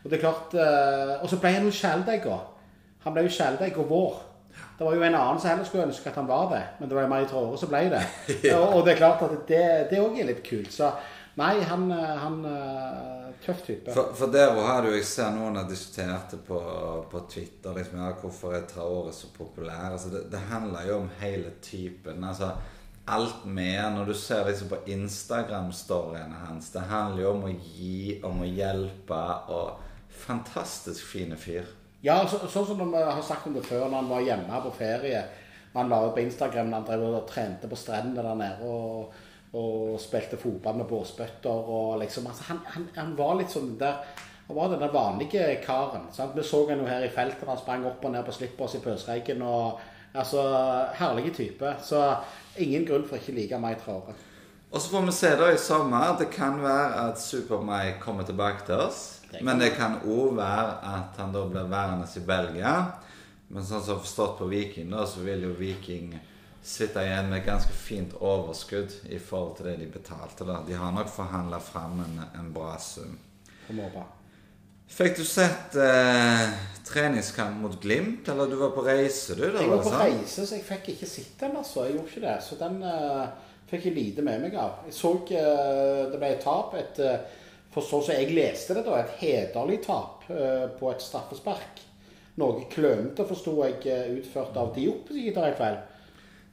Og 0.04 0.12
det 0.12 0.20
er 0.20 0.24
klart 0.28 0.54
eh, 0.54 1.24
Og 1.24 1.30
så 1.30 1.40
ble 1.40 1.54
han 1.56 1.64
jo 1.66 1.72
kjæledegg 1.72 2.26
òg. 2.28 2.42
Han 3.08 3.16
ble 3.16 3.24
jo 3.24 3.36
kjæledegg 3.38 3.78
og 3.80 3.92
vår. 3.92 4.16
Det 4.78 4.86
var 4.86 4.94
jo 4.94 5.06
en 5.08 5.16
annen 5.16 5.40
som 5.40 5.50
heller 5.50 5.66
skulle 5.66 5.86
ønske 5.88 6.10
at 6.12 6.18
han 6.20 6.28
var 6.30 6.50
det, 6.52 6.64
men 6.78 6.90
det 6.90 6.98
var 6.98 7.06
jo 7.06 7.12
meg 7.12 7.24
i 7.24 7.30
Tråre 7.32 7.58
som 7.58 7.70
ble 7.72 7.86
det. 7.94 8.02
og, 8.58 8.66
og 8.76 8.82
det 8.86 8.94
er 8.94 9.00
klart 9.00 9.24
at 9.26 9.48
det 9.48 10.02
òg 10.04 10.20
er 10.20 10.28
litt 10.30 10.44
kult. 10.46 10.70
Så 10.74 10.92
nei, 11.40 11.56
han, 11.70 11.88
han 11.94 12.38
eh, 12.52 13.28
Tøff 13.46 13.62
type. 13.66 13.94
For, 13.94 14.14
for 14.18 14.34
der 14.34 14.52
også 14.52 14.66
har 14.68 14.84
du, 14.84 14.90
jeg 14.96 15.06
ser 15.08 15.34
noen 15.36 15.60
har 15.60 15.68
diskutert 15.70 16.34
det 16.34 16.40
på, 16.48 16.60
på 17.12 17.22
Twitter, 17.32 17.76
liksom, 17.78 18.02
ja, 18.02 18.10
hvorfor 18.22 18.58
er 18.58 18.66
Traore 18.70 19.14
så 19.14 19.30
populær? 19.34 19.92
Altså, 19.94 20.12
det, 20.14 20.26
det 20.34 20.42
handler 20.50 20.90
jo 20.90 21.00
om 21.04 21.10
hele 21.22 21.54
typen. 21.64 22.24
altså 22.28 22.52
Alt 23.08 23.46
med 23.46 23.80
når 23.96 24.10
du 24.10 24.14
ser 24.20 24.46
liksom 24.50 24.72
på 24.74 24.82
Instagram-storyene 24.92 26.42
hans. 26.48 26.74
Det 26.74 26.86
handler 26.90 27.24
jo 27.24 27.34
om 27.38 27.46
å 27.48 27.54
gi, 27.56 28.18
om 28.28 28.42
å 28.44 28.50
hjelpe, 28.50 29.22
og 29.54 30.18
fantastisk 30.26 31.06
fine 31.08 31.38
fyr. 31.40 31.70
Ja, 32.08 32.22
så, 32.30 32.40
sånn 32.48 32.68
som 32.70 32.80
vi 32.80 33.04
har 33.04 33.24
sagt 33.26 33.50
om 33.50 33.56
det 33.58 33.66
før, 33.68 33.90
når 33.90 33.98
han 34.00 34.12
var 34.14 34.24
hjemme 34.24 34.60
på 34.64 34.72
ferie. 34.78 35.24
Han 35.74 35.90
la 35.92 36.06
ut 36.06 36.14
på 36.16 36.24
Instagram 36.24 36.72
han 36.74 36.86
drev 36.88 37.04
og 37.10 37.26
trente 37.30 37.68
på 37.70 37.78
strendene 37.78 38.24
der 38.24 38.38
nede 38.40 38.70
og, 38.72 39.18
og 39.60 39.98
spilte 40.02 40.40
fotball 40.40 40.80
med 40.80 40.88
båsbøtter 40.90 41.70
og 41.74 42.00
liksom 42.02 42.30
altså, 42.32 42.48
han, 42.48 42.64
han, 42.74 42.88
han 42.96 43.12
var 43.18 43.36
litt 43.38 43.54
sånn 43.54 43.76
der 43.80 44.00
Han 44.48 44.56
var 44.56 44.70
den 44.72 44.94
vanlige 44.94 45.58
karen. 45.60 46.06
Sant? 46.16 46.32
Vi 46.32 46.44
så 46.48 46.62
han 46.70 46.80
jo 46.80 46.86
her 46.88 47.04
i 47.04 47.10
feltet. 47.12 47.44
Han 47.50 47.58
sprang 47.60 47.84
opp 47.84 48.06
og 48.08 48.14
ned 48.14 48.24
på 48.24 48.32
slippers 48.32 48.78
i 48.78 48.80
pøsregn. 48.80 49.42
Altså, 50.16 50.46
herlige 50.96 51.34
type. 51.36 51.74
Så 51.84 52.00
ingen 52.56 52.86
grunn 52.88 53.04
for 53.10 53.20
ikke 53.20 53.36
like 53.36 53.60
meg 53.60 53.76
Traore. 53.84 54.16
Og 54.72 54.80
så 54.80 54.94
får 54.94 55.04
vi 55.10 55.18
se 55.18 55.34
da 55.36 55.52
i 55.52 55.60
sommer. 55.60 56.16
Det 56.24 56.30
kan 56.32 56.64
være 56.64 57.10
at 57.10 57.20
Super-Mai 57.20 58.00
kommer 58.00 58.24
tilbake 58.24 58.64
til 58.72 58.80
oss. 58.88 59.17
Det 59.32 59.44
Men 59.44 59.60
det 59.60 59.74
kan 59.76 60.00
òg 60.06 60.38
være 60.38 60.78
at 60.88 61.20
han 61.20 61.34
da 61.36 61.44
blir 61.50 61.70
værende 61.72 62.08
i 62.08 62.24
Belgia. 62.28 62.74
Men 63.48 63.64
sånn 63.64 63.84
som 63.84 64.02
forstått 64.04 64.38
på 64.42 64.50
Viking, 64.52 64.92
da, 64.92 65.06
så 65.08 65.24
vil 65.24 65.46
jo 65.48 65.54
Viking 65.56 66.16
sitte 66.68 67.04
igjen 67.06 67.30
med 67.32 67.42
et 67.42 67.48
ganske 67.48 67.72
fint 67.72 68.16
overskudd 68.20 68.92
i 69.08 69.20
forhold 69.24 69.56
til 69.58 69.70
det 69.70 69.78
de 69.84 69.88
betalte. 69.92 70.48
da. 70.48 70.60
De 70.68 70.76
har 70.76 70.92
nok 70.96 71.10
forhandla 71.12 71.60
fram 71.64 72.02
en, 72.04 72.22
en 72.40 72.54
bra 72.54 72.76
sum. 72.82 73.16
Fikk 74.88 75.18
du 75.20 75.24
sett 75.28 75.76
eh, 75.84 76.44
treningskamp 76.88 77.60
mot 77.60 77.76
Glimt? 77.84 78.28
Eller 78.32 78.48
du 78.48 78.56
var 78.60 78.72
på 78.76 78.84
reise, 78.88 79.36
du? 79.36 79.44
da? 79.52 79.62
Jeg 79.62 79.72
var 79.72 79.84
på 79.84 79.92
sant? 79.92 80.04
reise, 80.06 80.46
så 80.48 80.56
jeg 80.56 80.64
fikk 80.68 80.94
ikke 80.96 81.10
sett 81.12 81.36
den, 81.42 81.58
altså. 81.60 81.84
Jeg 81.86 81.98
gjorde 81.98 82.12
ikke 82.14 82.24
det. 82.24 82.38
Så 82.44 82.60
den 82.60 82.80
eh, 82.88 83.26
fikk 83.68 83.90
jeg 83.90 83.98
lite 83.98 84.24
med 84.28 84.46
meg 84.46 84.56
av. 84.60 84.86
Jeg 84.88 84.96
så 84.96 85.12
eh, 85.28 86.06
det 86.12 86.22
ble 86.22 86.32
et 86.36 86.44
tap. 86.44 86.76
Et, 86.80 87.04
uh, 87.04 87.44
for 87.78 87.86
sånn 87.86 88.06
som 88.08 88.18
jeg 88.18 88.34
leste 88.34 88.74
det, 88.78 88.84
da, 88.88 88.98
et 89.04 89.20
hederlig 89.22 89.84
tap 89.86 90.26
eh, 90.34 90.66
på 90.80 90.90
et 90.92 91.04
straffespark. 91.06 91.84
Noe 92.42 92.66
klønete, 92.74 93.26
forsto 93.30 93.54
jeg, 93.64 93.80
eh, 93.90 94.10
utført 94.18 94.58
av 94.58 94.74
Diop, 94.76 95.08
hvis 95.10 95.24
ikke 95.28 95.38
tar 95.38 95.48
helt 95.52 95.62
feil. 95.62 95.78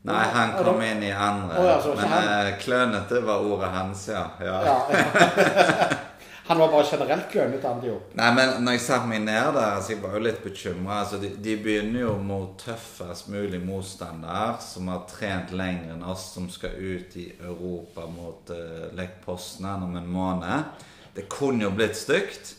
Nei, 0.04 0.22
han 0.36 0.50
kom 0.60 0.82
inn 0.84 1.00
i 1.02 1.12
andre. 1.16 1.56
Oh, 1.60 1.66
ja, 1.68 1.76
så 1.80 1.94
men 1.96 2.10
han- 2.12 2.32
eh, 2.46 2.58
klønete 2.60 3.20
var 3.24 3.44
ordet 3.44 3.70
hans, 3.72 4.08
ja. 4.12 4.26
ja. 4.44 4.58
Ja. 4.68 5.88
Han 6.46 6.58
var 6.58 6.68
bare 6.68 6.84
generelt 6.90 7.30
klønete, 7.32 7.64
han 7.64 7.78
Diop. 7.80 8.10
Nei, 8.20 8.26
men 8.36 8.50
når 8.66 8.74
jeg 8.76 8.80
satte 8.84 9.08
meg 9.08 9.22
ned 9.24 9.54
der, 9.56 9.78
altså 9.78 9.94
jeg 9.94 10.02
var 10.02 10.12
jo 10.18 10.24
litt 10.26 10.42
bekymra. 10.44 10.98
Altså, 11.00 11.16
de, 11.22 11.30
de 11.40 11.54
begynner 11.56 12.02
jo 12.02 12.10
mot 12.20 12.50
tøffest 12.60 13.30
mulig 13.32 13.62
motstander, 13.64 14.58
som 14.60 14.90
har 14.92 15.06
trent 15.08 15.54
lenger 15.56 15.94
enn 15.94 16.04
oss, 16.04 16.26
som 16.34 16.50
skal 16.52 16.76
ut 16.76 17.16
i 17.16 17.30
Europa 17.38 18.04
mot 18.12 18.52
uh, 18.52 18.90
Lech 18.92 19.16
Poznan 19.24 19.86
om 19.88 19.96
en 19.96 20.10
måned. 20.18 20.84
Det 21.16 21.28
kunne 21.28 21.62
jo 21.62 21.70
blitt 21.70 21.96
stygt. 21.96 22.56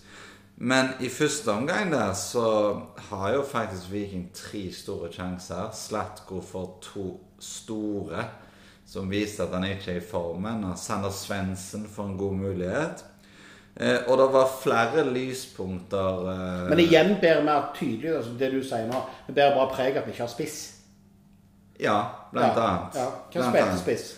Men 0.58 0.94
i 1.04 1.10
første 1.10 1.52
omgang 1.52 1.92
der 1.92 2.14
så 2.14 2.82
har 3.10 3.34
jo 3.34 3.44
faktisk 3.44 3.92
Viking 3.92 4.30
tre 4.34 4.72
store 4.72 5.12
sjanser. 5.12 5.72
Slatko 5.76 6.40
får 6.42 6.70
to 6.82 7.08
store, 7.40 8.24
som 8.88 9.12
viser 9.12 9.44
at 9.44 9.58
han 9.58 9.68
ikke 9.68 9.92
er 9.92 10.00
i 10.00 10.06
formen. 10.12 10.64
Og 10.64 10.80
Sander 10.80 11.12
Svendsen 11.12 11.88
får 11.92 12.08
en 12.08 12.18
god 12.18 12.40
mulighet. 12.40 13.06
Eh, 13.76 13.98
og 14.08 14.18
det 14.18 14.30
var 14.32 14.52
flere 14.62 15.04
lyspunkter. 15.14 16.30
Eh, 16.32 16.70
Men 16.70 16.80
igjen 16.80 17.18
bærer 17.22 17.44
mer 17.44 17.74
tydelig 17.76 18.16
altså 18.16 18.32
det 18.40 18.54
du 18.54 18.62
sier 18.64 18.88
nå. 18.88 19.04
Det 19.28 19.36
bærer 19.36 19.56
bare 19.58 19.74
preg 19.76 19.98
at 20.00 20.08
vi 20.08 20.16
ikke 20.16 20.24
har 20.24 20.32
spiss. 20.32 20.60
Ja, 21.80 21.98
blant 22.32 22.56
ja. 22.56 22.68
annet. 22.70 22.96
Ja. 22.96 23.10
Hvem 23.34 23.52
spilte 23.52 23.80
spiss? 23.82 24.14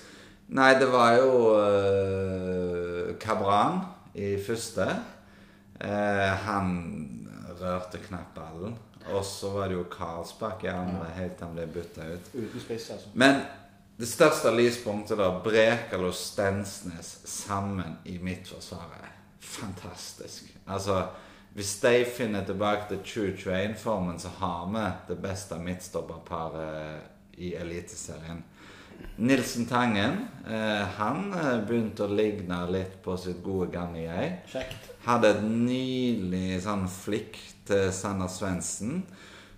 Nei, 0.48 0.74
det 0.80 0.92
var 0.94 1.16
jo 1.18 1.32
eh, 1.58 3.16
Kabran 3.20 3.82
i 4.18 4.34
første. 4.42 4.88
Eh, 5.80 6.34
han 6.48 6.74
rørte 7.60 8.02
knapt 8.02 8.36
ballen. 8.36 8.78
Og 9.14 9.24
så 9.26 9.50
var 9.54 9.70
det 9.70 9.78
jo 9.78 9.86
Karlsbakk 9.92 10.66
i 10.66 10.72
andre, 10.74 11.06
helt 11.16 11.38
til 11.38 11.48
han 11.48 11.56
ble 11.56 11.68
bytta 11.72 12.10
ut. 12.12 12.34
Uten 12.34 12.64
spiss, 12.64 12.90
altså. 12.92 13.14
Men 13.16 13.40
det 13.98 14.10
største 14.10 14.52
lyspunktet, 14.54 15.18
da, 15.18 15.30
Brekal 15.44 16.04
og 16.10 16.16
Stensnes 16.18 17.14
sammen 17.26 17.96
i 18.06 18.18
midtforsvaret. 18.22 19.08
Fantastisk. 19.40 20.52
Altså, 20.68 21.06
hvis 21.56 21.80
de 21.82 22.06
finner 22.18 22.46
tilbake 22.46 22.90
til 22.90 23.00
2021-formen, 23.06 24.20
så 24.20 24.30
har 24.38 24.68
vi 24.74 24.84
det 25.14 25.18
beste 25.24 25.58
midtstopperparet 25.60 27.00
i 27.38 27.56
Eliteserien. 27.56 28.44
Nilsen 29.18 29.66
Tangen, 29.66 30.28
eh, 30.48 30.84
han 30.98 31.32
eh, 31.34 31.56
begynte 31.66 32.06
å 32.06 32.14
ligne 32.14 32.60
litt 32.70 33.00
på 33.04 33.16
sitt 33.18 33.40
gode 33.46 33.72
gamle 33.74 34.04
jeg. 34.04 34.36
Kjekt. 34.52 34.92
Hadde 35.08 35.32
et 35.34 35.42
nydelig 35.48 36.60
sånn 36.66 36.86
flikk 36.92 37.40
til 37.68 37.90
Sander 37.96 38.30
Svendsen. 38.30 39.02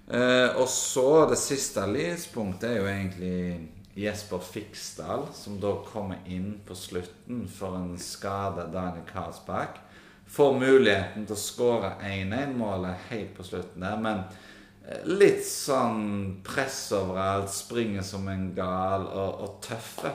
Eh, 0.07 0.55
og 0.55 0.69
så 0.71 1.25
det 1.29 1.37
siste 1.41 1.83
lyspunktet 1.91 2.69
er 2.71 2.79
jo 2.79 2.87
egentlig 2.89 3.99
Jesper 3.99 4.39
Fiksdal, 4.39 5.27
som 5.35 5.59
da 5.59 5.75
kommer 5.85 6.23
inn 6.31 6.53
på 6.65 6.77
slutten 6.77 7.43
for 7.51 7.75
en 7.77 7.97
skada 7.99 8.69
Daniel 8.71 9.03
Karlsbakk. 9.09 9.81
Får 10.29 10.55
muligheten 10.61 11.25
til 11.25 11.35
å 11.35 11.41
skåre 11.41 11.91
1-1-målet 12.05 13.09
helt 13.09 13.35
på 13.35 13.43
slutten 13.43 13.83
der, 13.83 13.99
men 13.99 14.23
litt 15.09 15.43
sånn 15.45 16.39
press 16.45 16.87
overalt, 16.97 17.51
springer 17.53 18.05
som 18.05 18.27
en 18.31 18.49
gal 18.57 19.05
og, 19.07 19.43
og 19.43 19.59
tøffe. 19.65 20.13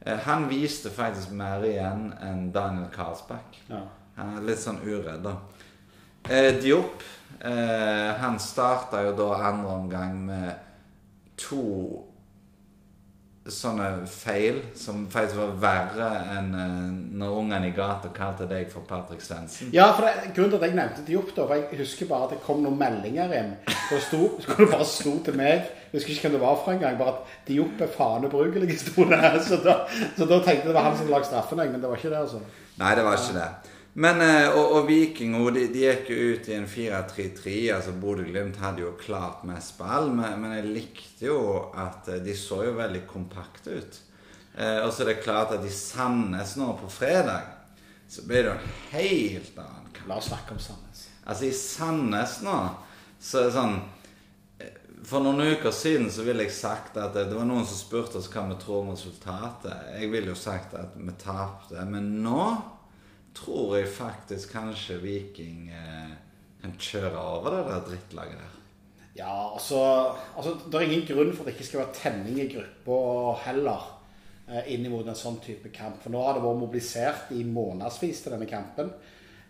Eh, 0.00 0.18
han 0.26 0.48
viste 0.50 0.90
faktisk 0.94 1.34
mer 1.36 1.64
igjen 1.66 2.10
enn 2.24 2.48
Daniel 2.54 2.88
Karlsbakk. 2.94 3.60
Ja. 3.68 3.84
Han 4.18 4.38
er 4.38 4.48
litt 4.48 4.62
sånn 4.62 4.80
uredd, 4.82 5.22
da. 5.26 5.36
Eh, 6.28 6.50
Diop 6.58 7.04
eh, 7.46 8.08
Han 8.18 8.40
starta 8.42 9.04
jo 9.06 9.12
da 9.16 9.28
andre 9.48 9.70
omgang 9.70 10.16
med 10.26 10.50
to 11.38 11.62
sånne 13.52 13.86
feil 14.10 14.60
som 14.76 15.06
faktisk 15.10 15.38
var 15.38 15.54
verre 15.62 16.08
enn 16.36 16.50
eh, 16.54 16.90
når 17.20 17.38
ungene 17.40 17.70
i 17.70 17.74
gata 17.76 18.10
kalte 18.14 18.46
deg 18.50 18.68
for 18.72 18.86
Patrick 18.88 19.22
Svendsen. 19.24 19.72
Ja, 19.74 19.88
for 19.96 20.06
det, 20.06 20.32
grunnen 20.36 20.54
til 20.54 20.60
at 20.60 20.66
jeg 20.68 20.76
nevnte 20.78 21.06
Diop, 21.06 21.32
da, 21.36 21.46
for 21.48 21.56
jeg 21.56 21.80
husker 21.80 22.10
bare 22.10 22.28
at 22.28 22.34
det 22.36 22.42
kom 22.44 22.62
noen 22.64 22.78
meldinger 22.80 23.32
inn. 23.38 23.54
Så 23.88 24.02
sto, 24.08 24.22
så 24.44 24.58
det 24.58 24.68
bare 24.72 24.88
sto 24.88 25.14
til 25.24 25.38
meg 25.38 25.66
Jeg 25.88 25.94
husker 25.96 26.12
ikke 26.14 26.26
hvem 26.28 26.36
det 26.36 26.44
var 26.44 26.60
for 26.60 26.74
en 26.74 26.82
gang, 26.82 27.00
bare 27.00 27.16
at 27.16 27.34
Diop 27.48 27.80
er 27.80 27.92
faen 27.94 28.28
ubrukelig, 28.28 28.68
i 28.74 28.78
stolen 28.86 29.18
her. 29.24 29.40
Så 29.44 29.62
da, 29.64 29.80
så 29.88 30.28
da 30.28 30.42
tenkte 30.42 30.66
jeg 30.66 30.70
det 30.70 30.76
var 30.76 30.90
han 30.90 31.00
som 31.00 31.10
lagde 31.12 31.30
straffen, 31.30 31.64
men 31.64 31.80
det 31.80 31.88
var 31.88 32.00
ikke 32.00 32.12
det, 32.12 32.22
altså. 32.26 32.44
Nei, 32.78 32.94
det 32.94 33.06
var 33.06 33.18
ikke 33.18 33.40
det. 33.40 33.74
Men, 33.98 34.20
eh, 34.22 34.48
og, 34.54 34.76
og 34.76 34.84
Viking 34.86 35.32
de, 35.50 35.64
de 35.74 35.80
gikk 35.82 36.10
jo 36.12 36.18
ut 36.30 36.48
i 36.48 36.54
en 36.54 36.68
4-3-3. 36.70 37.54
altså 37.74 37.94
Bodø-Glimt 37.98 38.60
hadde 38.62 38.84
jo 38.84 38.92
klart 39.00 39.42
mest 39.48 39.74
ball, 39.80 40.12
men, 40.14 40.36
men 40.38 40.54
jeg 40.54 40.68
likte 40.70 41.26
jo 41.26 41.40
at 41.74 42.06
eh, 42.12 42.20
de 42.22 42.36
så 42.38 42.60
jo 42.68 42.76
veldig 42.78 43.02
kompakte 43.10 43.80
ut. 43.80 43.98
Eh, 44.54 44.78
og 44.84 44.92
så 44.94 45.02
er 45.02 45.10
det 45.10 45.24
klart 45.24 45.56
at 45.56 45.66
i 45.66 45.72
Sandnes 45.74 46.54
nå 46.60 46.70
på 46.78 46.92
fredag, 46.94 47.50
så 48.06 48.22
blir 48.22 48.46
det 48.46 48.52
jo 48.52 48.54
en 48.54 48.78
helt 48.94 49.60
annen 49.64 49.90
kamp. 49.90 50.06
La 50.12 50.22
oss 50.22 50.30
snakke 50.30 50.54
om 50.54 50.62
Sandnes. 50.62 51.04
Altså 51.26 51.50
i 51.50 51.52
Sandnes 51.58 52.38
nå, 52.46 52.56
så 53.18 53.42
er 53.42 53.50
det 53.50 53.58
sånn 53.58 53.76
eh, 54.62 54.80
For 55.10 55.26
noen 55.26 55.56
uker 55.56 55.74
siden 55.74 56.06
så 56.14 56.22
ville 56.22 56.46
jeg 56.46 56.54
sagt 56.54 57.02
at 57.02 57.18
det, 57.18 57.32
det 57.32 57.42
var 57.42 57.50
noen 57.50 57.66
som 57.66 57.82
spurte 57.82 58.22
oss 58.22 58.30
hva 58.30 58.46
vi 58.46 58.62
tror 58.62 58.84
om 58.86 58.94
resultatet. 58.94 59.94
Jeg 59.98 60.14
ville 60.14 60.30
jo 60.30 60.38
sagt 60.38 60.78
at 60.78 60.94
vi 60.94 61.18
tapte. 61.18 61.82
Men 61.82 62.12
nå 62.22 62.44
tror 63.38 63.76
jeg 63.78 63.90
faktisk 63.94 64.52
kanskje 64.52 65.00
Viking 65.02 65.68
eh, 65.70 66.14
kan 66.62 66.74
kjøre 66.78 67.18
over 67.18 67.54
det 67.54 67.66
der 67.68 67.84
drittlaget 67.90 68.40
der. 68.42 68.56
Ja, 69.18 69.54
altså, 69.54 69.78
altså 70.36 70.54
Det 70.66 70.74
er 70.74 70.86
ingen 70.86 71.06
grunn 71.06 71.32
for 71.34 71.42
at 71.42 71.48
det 71.48 71.56
ikke 71.56 71.66
skal 71.66 71.80
være 71.80 71.94
tenning 71.94 72.38
i 72.42 72.50
gruppa 72.52 73.38
heller. 73.46 73.86
Eh, 74.48 74.72
inn 74.72 74.86
mot 74.88 75.04
en 75.04 75.18
sånn 75.18 75.40
type 75.44 75.68
kamp. 75.74 75.98
For 76.02 76.14
nå 76.14 76.22
har 76.24 76.36
det 76.36 76.44
vært 76.44 76.60
mobilisert 76.62 77.32
i 77.36 77.42
månedsvis 77.44 78.22
til 78.24 78.32
denne 78.32 78.48
kampen. 78.48 78.92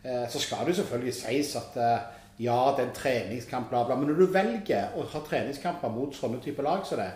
Eh, 0.02 0.24
så 0.30 0.40
skal 0.42 0.64
det 0.64 0.74
jo 0.74 0.80
selvfølgelig 0.80 1.14
sies 1.14 1.52
at 1.60 1.76
eh, 1.78 2.08
ja, 2.42 2.56
det 2.74 2.82
er 2.82 2.88
en 2.88 2.96
treningskamp, 2.96 3.70
bla, 3.70 3.84
bla. 3.86 3.98
Men 3.98 4.10
når 4.10 4.18
du 4.18 4.34
velger 4.34 4.96
å 4.98 5.04
ha 5.12 5.22
treningskamper 5.26 5.92
mot 5.94 6.14
sånne 6.16 6.40
type 6.42 6.64
lag 6.66 6.82
som 6.86 6.98
det, 7.02 7.10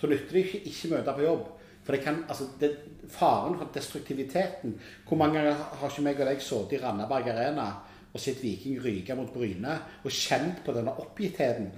så 0.00 0.10
nytter 0.10 0.34
det 0.34 0.44
ikke 0.46 0.62
ikke 0.72 0.92
møte 0.94 1.14
på 1.14 1.26
jobb. 1.26 1.46
For 1.90 1.96
det 1.96 2.04
kan, 2.04 2.24
altså, 2.30 2.44
det, 2.60 2.68
faren 3.10 3.56
for 3.58 3.70
destruktiviteten 3.74 4.76
Hvor 5.08 5.18
mange 5.18 5.40
ganger 5.40 5.56
har 5.80 5.90
ikke 5.90 6.04
meg 6.06 6.20
og 6.22 6.28
deg 6.28 6.42
sittet 6.44 6.76
i 6.76 6.82
Randaberg 6.84 7.30
Arena 7.32 7.64
og 8.10 8.22
sett 8.22 8.38
Viking 8.42 8.76
ryke 8.82 9.14
mot 9.14 9.32
Bryne 9.34 9.74
og 10.02 10.14
kjent 10.14 10.62
på 10.66 10.74
denne 10.74 10.94
oppgittheten? 11.02 11.68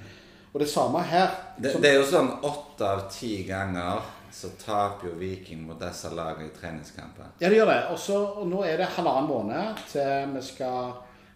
Og 0.53 0.61
det 0.61 0.69
samme 0.69 1.01
her. 1.05 1.33
Det, 1.57 1.73
det 1.81 1.91
er 1.91 1.99
jo 1.99 2.07
sånn 2.09 2.29
åtte 2.45 2.89
av 2.89 3.03
ti 3.13 3.31
ganger 3.49 4.05
så 4.33 4.53
taper 4.61 5.11
jo 5.11 5.17
Viking 5.21 5.65
mot 5.65 5.81
disse 5.81 6.13
lagene 6.13 6.51
i 6.51 6.55
treningskampen. 6.57 7.33
Ja, 7.41 7.49
det 7.49 7.57
gjør 7.57 7.73
det. 7.73 7.81
Også, 7.93 8.21
og 8.41 8.49
nå 8.53 8.63
er 8.69 8.81
det 8.81 8.93
halvannen 8.97 9.29
måned 9.33 9.83
til 9.93 10.33
vi 10.37 10.45
skal 10.45 10.95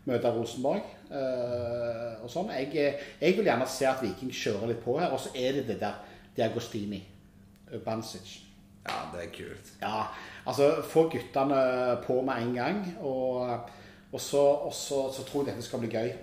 møte 0.09 0.33
Rosenborg. 0.37 0.85
eh, 1.09 2.25
og 2.25 2.29
sånn. 2.33 2.53
Jeg, 2.57 2.97
jeg 3.21 3.37
vil 3.37 3.49
gjerne 3.49 3.69
se 3.69 3.89
at 3.89 4.05
Viking 4.05 4.33
kjører 4.33 4.73
litt 4.73 4.85
på 4.85 4.97
her. 5.01 5.13
Og 5.13 5.21
så 5.25 5.33
er 5.37 5.61
det 5.61 5.69
det 5.73 5.81
der 5.81 6.01
Diagostini. 6.37 7.05
Bansic. 7.85 8.46
Ja, 8.87 9.01
det 9.13 9.25
er 9.25 9.33
kult. 9.35 9.73
Ja, 9.83 10.05
altså 10.47 10.71
få 10.87 11.09
guttene 11.11 11.99
på 12.07 12.21
med 12.23 12.43
en 12.43 12.55
gang. 12.55 12.81
Og, 13.01 13.51
og, 14.13 14.21
så, 14.21 14.43
og 14.69 14.75
så, 14.75 15.07
så 15.13 15.27
tror 15.27 15.45
jeg 15.45 15.55
dette 15.55 15.67
skal 15.67 15.83
bli 15.83 15.91
gøy. 15.91 16.15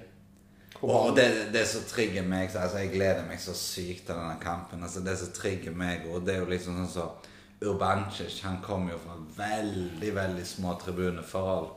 Og 0.81 0.89
banen. 0.89 1.17
det, 1.17 1.27
det 1.53 1.67
som 1.69 1.83
trigger 1.87 2.25
meg 2.27 2.49
altså 2.55 2.81
Jeg 2.81 2.89
gleder 2.95 3.23
meg 3.27 3.39
så 3.39 3.53
sykt 3.55 4.07
til 4.07 4.15
denne 4.15 4.39
kampen. 4.41 4.83
Altså 4.83 5.03
Det 5.05 5.17
som 5.19 5.31
trigger 5.35 5.75
meg, 5.75 6.07
og 6.11 6.25
det 6.25 6.35
er 6.35 6.43
jo 6.43 6.49
liksom 6.51 6.79
sånn 6.81 6.91
så 6.91 7.11
Urbancic 7.63 8.41
han 8.43 8.57
kom 8.63 8.89
jo 8.91 8.97
fra 8.99 9.13
veldig, 9.37 10.09
veldig 10.15 10.43
små 10.47 10.73
tribuneforhold. 10.81 11.69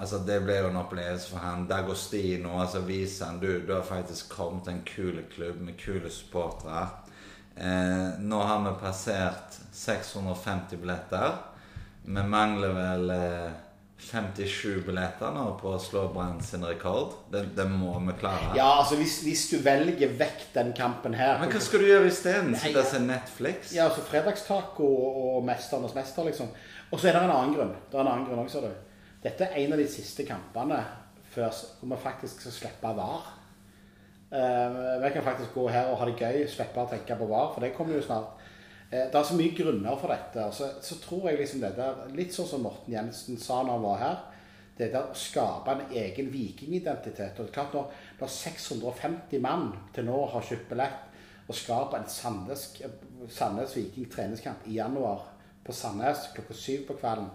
Altså 0.00 0.22
Det 0.26 0.40
ble 0.42 0.56
jo 0.58 0.70
en 0.70 0.80
opplevelse 0.80 1.28
for 1.30 1.44
han. 1.44 1.66
Dagostino 1.68 2.56
altså 2.60 2.80
viser 2.86 3.28
han 3.28 3.40
du, 3.42 3.50
du 3.66 3.74
har 3.74 3.84
faktisk 3.86 4.32
kommet 4.32 4.64
til 4.64 4.74
en 4.74 4.86
kul 4.88 5.20
klubb 5.34 5.60
med 5.60 5.76
kule 5.78 6.10
supportere. 6.10 6.86
Eh, 7.56 8.08
nå 8.18 8.40
har 8.42 8.64
vi 8.64 8.72
passert 8.80 9.58
650 9.72 10.80
billetter. 10.80 11.36
Vi 12.02 12.22
mangler 12.22 12.74
vel 12.74 13.10
eh, 13.14 13.52
57 14.04 14.82
billetter 14.84 15.30
nå 15.32 15.44
på 15.60 15.70
å 15.76 15.78
slå 15.80 16.08
Brann 16.12 16.40
sin 16.42 16.64
rekord. 16.66 17.14
Det, 17.30 17.44
det 17.56 17.66
må 17.70 17.94
vi 18.04 18.16
klare. 18.20 18.50
Ja, 18.58 18.80
altså 18.80 18.98
hvis, 19.00 19.20
hvis 19.24 19.46
du 19.52 19.58
velger 19.64 20.16
vekk 20.18 20.48
den 20.56 20.74
kampen 20.76 21.14
her 21.16 21.38
Men 21.40 21.52
hva 21.54 21.62
skal 21.62 21.84
du 21.84 21.88
gjøre 21.88 22.10
isteden? 22.10 22.56
Sitte 22.58 22.82
og 22.82 22.90
se 22.90 23.00
Netflix? 23.04 23.72
Ja, 23.76 23.86
altså 23.88 24.04
fredagstaco 24.08 24.90
og 25.36 25.46
Mesternes 25.46 25.94
mester, 25.96 26.26
liksom. 26.28 26.50
Og 26.90 26.98
så 26.98 27.08
er 27.08 27.16
det 27.16 27.22
en 27.22 27.36
annen 27.36 27.54
grunn. 27.56 27.72
Det 27.90 27.96
er 27.96 28.04
en 28.04 28.12
annen 28.12 28.28
grunn 28.28 28.44
også, 28.44 28.66
du. 28.66 29.00
Dette 29.24 29.46
er 29.46 29.62
en 29.62 29.72
av 29.72 29.80
de 29.80 29.88
siste 29.88 30.26
kampene 30.28 30.82
før 31.34 31.54
vi 31.80 31.96
faktisk 32.02 32.44
skal 32.44 32.58
slippe 32.58 32.92
VAR. 32.98 33.32
Eh, 34.34 35.02
vi 35.02 35.10
kan 35.14 35.22
faktisk 35.22 35.54
gå 35.54 35.68
her 35.70 35.92
og 35.92 36.00
ha 36.00 36.06
det 36.08 36.18
gøy, 36.18 36.42
slippe 36.50 36.82
å 36.82 36.90
tenke 36.90 37.14
på 37.14 37.26
VAR, 37.30 37.52
for 37.54 37.62
det 37.62 37.74
kommer 37.76 37.94
jo 37.94 38.02
snart. 38.02 38.40
Eh, 38.90 39.04
det 39.06 39.14
er 39.14 39.26
så 39.28 39.36
mye 39.38 39.54
grunner 39.54 39.98
for 40.00 40.10
dette. 40.10 40.46
Så, 40.56 40.70
så 40.82 40.98
tror 41.02 41.28
jeg 41.30 41.38
liksom 41.38 41.62
det 41.62 41.76
der, 41.76 42.00
litt 42.18 42.34
sånn 42.34 42.48
som 42.50 42.64
Morten 42.66 42.96
Jensen 42.96 43.38
sa 43.38 43.60
når 43.62 43.76
han 43.76 43.84
var 43.84 44.00
her, 44.02 44.16
det 44.74 44.88
der 44.90 45.06
å 45.06 45.14
skape 45.14 45.70
en 45.70 45.92
egen 45.94 46.32
vikingidentitet. 46.32 47.38
og 47.38 47.44
det 47.44 47.52
er 47.52 47.54
klart 47.54 47.76
Når, 47.78 47.92
når 48.18 48.32
650 48.34 49.44
mann 49.44 49.68
til 49.94 50.08
nå 50.08 50.24
har 50.32 50.48
kjøpt 50.48 50.66
billett 50.72 51.46
og 51.46 51.54
skape 51.54 52.00
en 52.00 52.10
Sandnes, 52.10 52.64
Sandnes 53.30 53.76
Viking 53.76 54.10
treningskamp 54.10 54.66
i 54.66 54.80
januar 54.80 55.28
på 55.62 55.72
Sandnes 55.72 56.26
klokka 56.34 56.56
syv 56.58 56.88
på 56.88 56.98
kvelden, 56.98 57.30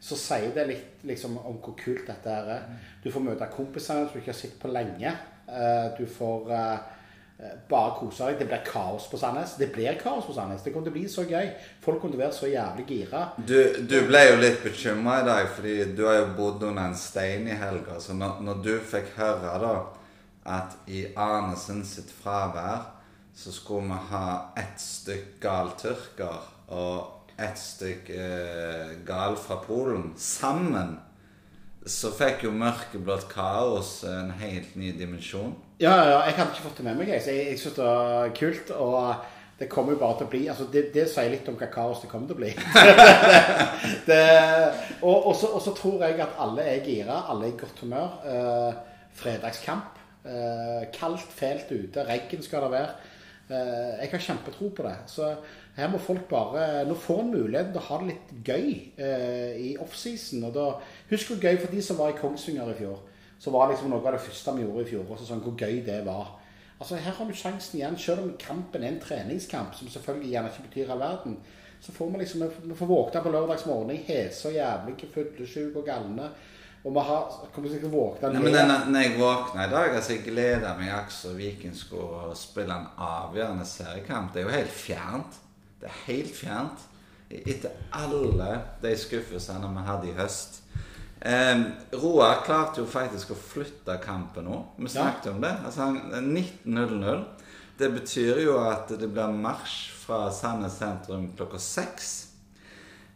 så 0.00 0.16
sier 0.16 0.56
det 0.56 0.66
litt 0.70 1.04
liksom, 1.04 1.36
om 1.36 1.60
hvor 1.60 1.76
kult 1.76 2.08
dette 2.08 2.32
er. 2.32 2.64
Du 3.04 3.10
får 3.12 3.28
møte 3.28 3.52
kompisene 3.52 4.06
som 4.06 4.14
du 4.14 4.22
ikke 4.22 4.32
har 4.32 4.40
sett 4.40 4.56
på 4.62 4.72
lenge. 4.72 5.12
Eh, 5.48 5.90
Du 5.98 6.06
får 6.06 6.52
eh, 6.52 6.78
bare 7.68 7.94
kose 7.98 8.28
deg. 8.30 8.38
Det 8.38 8.46
blir 8.48 8.62
kaos 8.66 9.08
på 9.10 9.18
Sandnes. 9.18 9.56
Det 9.58 9.72
blir 9.74 9.98
kaos 10.00 10.26
på 10.26 10.32
Sandnes. 10.36 10.62
Det 10.62 10.72
kommer 10.72 10.88
til 10.88 10.94
å 10.94 10.98
bli 10.98 11.08
så 11.10 11.24
gøy. 11.28 11.50
Folk 11.84 12.00
kommer 12.00 12.14
til 12.14 12.20
å 12.20 12.24
være 12.24 12.36
så 12.38 12.50
jævlig 12.50 12.86
gira. 12.88 13.24
Du, 13.36 13.58
du 13.90 13.98
ble 14.08 14.22
jo 14.30 14.40
litt 14.40 14.62
bekymra 14.64 15.20
i 15.20 15.26
dag, 15.28 15.50
fordi 15.56 15.76
du 15.98 16.04
har 16.06 16.20
jo 16.20 16.32
bodd 16.38 16.62
under 16.70 16.88
en 16.88 16.98
stein 16.98 17.48
i 17.50 17.58
helga. 17.58 17.98
Så 18.00 18.16
når, 18.16 18.40
når 18.46 18.62
du 18.64 18.72
fikk 18.94 19.14
høre 19.18 19.58
da 19.62 19.74
at 20.44 20.74
i 20.92 21.06
Arnesen 21.16 21.84
sitt 21.88 22.10
fravær 22.12 22.90
så 23.34 23.50
skulle 23.52 23.88
vi 23.88 24.00
ha 24.12 24.26
ett 24.60 24.78
stykk 24.78 25.38
gal 25.42 25.72
tyrker 25.80 26.44
og 26.76 27.32
ett 27.40 27.58
stykk 27.58 28.10
eh, 28.14 28.92
gal 29.06 29.34
fra 29.40 29.56
Polen 29.64 30.12
sammen, 30.20 30.98
så 31.84 32.10
fikk 32.16 32.46
jo 32.46 32.50
mørkeblått 32.56 33.26
kaos 33.28 33.98
en 34.08 34.30
helt 34.40 34.72
ny 34.80 34.94
dimensjon. 34.96 35.52
Ja, 35.82 35.92
ja, 36.08 36.18
jeg 36.24 36.36
hadde 36.38 36.54
ikke 36.54 36.66
fått 36.68 36.80
det 36.80 36.86
med 36.86 37.00
meg. 37.00 37.10
Jeg, 37.12 37.24
jeg, 37.28 37.46
jeg 37.50 37.60
synes 37.60 37.76
det 37.76 37.88
var 37.88 38.30
kult. 38.38 38.70
Og 38.80 39.32
det 39.58 39.68
kommer 39.70 39.94
jo 39.94 40.00
bare 40.00 40.16
til 40.18 40.26
å 40.26 40.30
bli 40.32 40.40
altså 40.50 40.64
Det, 40.72 40.88
det 40.94 41.04
sier 41.12 41.28
litt 41.30 41.46
om 41.50 41.58
hva 41.60 41.68
kaos 41.70 42.00
det 42.02 42.10
kommer 42.10 42.30
til 42.30 42.38
å 42.38 42.40
bli. 42.40 42.52
det, 44.08 44.22
og, 45.02 45.18
og, 45.18 45.34
så, 45.38 45.52
og 45.52 45.64
så 45.64 45.74
tror 45.76 46.06
jeg 46.06 46.22
at 46.24 46.38
alle 46.40 46.64
er 46.72 46.86
gira. 46.88 47.20
Alle 47.28 47.50
er 47.50 47.54
i 47.54 47.58
godt 47.60 47.84
humør. 47.84 48.16
Eh, 48.32 49.02
fredagskamp. 49.20 50.00
Eh, 50.24 50.86
kaldt, 50.94 51.28
fælt 51.36 51.68
ute. 51.74 52.06
Regn 52.08 52.42
skal 52.42 52.64
det 52.64 52.72
være. 52.78 53.12
Eh, 53.50 54.00
jeg 54.00 54.10
har 54.10 54.22
kjempetro 54.28 54.70
på 54.76 54.86
det. 54.86 54.94
Så 55.06 55.34
her 55.76 55.90
må 55.92 55.98
folk 55.98 56.28
bare 56.28 56.84
Nå 56.88 56.94
får 56.94 57.20
en 57.20 57.32
muligheten 57.34 57.74
til 57.74 57.82
å 57.82 57.88
ha 57.88 57.98
det 58.00 58.12
litt 58.12 58.30
gøy 58.46 58.68
eh, 58.96 59.58
i 59.60 59.74
offseason. 59.80 60.46
Husk 61.10 61.32
hvor 61.32 61.42
gøy 61.42 61.58
for 61.58 61.72
de 61.72 61.82
som 61.82 62.00
var 62.00 62.14
i 62.14 62.18
Kongsvinger 62.20 62.72
i 62.72 62.78
fjor. 62.78 63.02
Så 63.38 63.52
var 63.52 63.68
liksom 63.68 63.90
noe 63.92 64.00
av 64.00 64.16
det 64.16 64.24
første 64.24 64.54
vi 64.56 64.64
gjorde 64.64 64.86
i 64.86 64.88
fjor. 64.94 65.04
Også 65.10 65.28
sånn 65.28 65.44
hvor 65.44 65.58
gøy 65.58 65.82
det 65.84 66.00
var. 66.06 66.32
Altså 66.78 66.96
Her 66.96 67.12
har 67.18 67.28
du 67.28 67.36
sjansen 67.36 67.78
igjen, 67.78 67.98
selv 68.00 68.24
om 68.24 68.32
kampen 68.40 68.82
er 68.82 68.94
en 68.94 69.02
treningskamp, 69.02 69.76
som 69.76 69.88
selvfølgelig 69.88 70.32
gjerne 70.32 70.50
ikke 70.50 70.64
betyr 70.68 70.90
all 70.94 71.04
verden. 71.04 71.36
Så 71.84 71.92
får 71.92 72.10
vi 72.10 72.18
liksom 72.18 72.42
Vi 72.64 72.74
får 72.74 72.88
våkne 72.88 73.22
på 73.22 73.30
lørdagsmorgen 73.30 73.92
i 73.92 74.02
hese 74.08 74.48
og 74.48 74.56
jævlig, 74.56 74.96
fyllesyke 75.14 75.78
og 75.78 75.86
galne. 75.86 76.30
Og 76.84 76.92
vi 76.92 77.02
har 77.08 77.36
kommer 77.54 77.70
sikkert 77.72 77.86
til 77.86 77.94
å 77.94 77.96
våkne 77.96 78.30
Nei, 78.34 78.40
men 78.44 78.52
når, 78.68 78.88
når 78.92 79.04
jeg 79.06 79.12
våkner 79.16 79.62
i 79.64 79.70
dag, 79.72 79.94
altså 79.96 80.12
jeg 80.12 80.24
gleder 80.26 80.74
meg 80.76 80.90
også 80.92 81.30
så 81.30 81.36
Viking 81.38 81.76
skulle 81.76 82.34
spille 82.36 82.76
en 82.76 82.90
avgjørende 83.00 83.64
seriekamp. 83.68 84.34
Det 84.34 84.42
er 84.42 84.44
jo 84.50 84.52
helt 84.52 84.74
fjernt. 84.76 85.38
Det 85.80 85.88
er 85.88 86.02
helt 86.10 86.34
fjernt. 86.36 86.84
Etter 87.34 87.72
alle 87.96 88.50
de 88.82 88.92
skuffelsene 89.00 89.70
vi 89.72 89.86
hadde 89.86 90.10
i 90.10 90.18
høst. 90.18 90.60
Eh, 91.24 91.62
Roar 92.02 92.42
klarte 92.44 92.82
jo 92.82 92.86
faktisk 92.90 93.32
å 93.32 93.38
flytte 93.38 93.96
kampen 94.04 94.44
nå. 94.44 94.60
Vi 94.76 94.92
snakket 94.92 95.30
om 95.32 95.40
det. 95.40 95.54
Altså 95.64 95.88
han- 95.88 96.34
19.00. 96.34 97.24
Det 97.78 97.90
betyr 97.94 98.44
jo 98.44 98.58
at 98.60 98.88
det 98.88 99.08
blir 99.08 99.32
marsj 99.32 99.90
fra 100.04 100.30
Sandnes 100.30 100.76
sentrum 100.78 101.30
klokka 101.36 101.58
seks. 101.58 102.12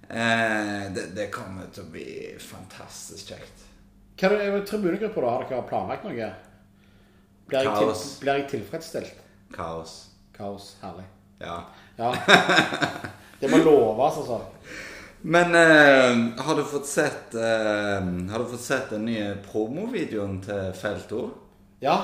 Eh, 0.09 0.93
det, 0.95 1.11
det 1.17 1.29
kommer 1.31 1.69
til 1.73 1.85
å 1.85 1.91
bli 1.93 2.11
fantastisk 2.41 3.35
kjekt. 3.35 3.65
Hva 4.19 4.33
er 4.35 4.55
det 4.57 4.65
tribunegruppa, 4.67 5.21
da? 5.21 5.33
Har 5.35 5.45
dere 5.47 5.67
planlagt 5.69 6.07
noe? 6.09 6.31
Blir 7.49 7.65
jeg, 7.65 7.75
til, 7.77 7.93
blir 8.23 8.41
jeg 8.41 8.49
tilfredsstilt? 8.55 9.21
Kaos. 9.55 9.99
Kaos. 10.37 10.73
Herlig. 10.83 11.05
Ja. 11.41 11.61
Ja. 11.99 12.13
Det 13.39 13.51
må 13.53 13.61
loves, 13.63 14.17
altså. 14.25 14.41
Men 15.21 15.55
eh, 15.55 16.43
har 16.43 16.57
du 16.59 16.65
fått 16.67 16.87
sett 16.87 17.35
eh, 17.35 18.09
Har 18.31 18.39
du 18.43 18.51
fått 18.53 18.63
sett 18.63 18.91
den 18.91 19.05
nye 19.07 19.33
promovideoen 19.45 20.41
til 20.43 20.73
Feltor? 20.79 21.31
Ja, 21.83 21.97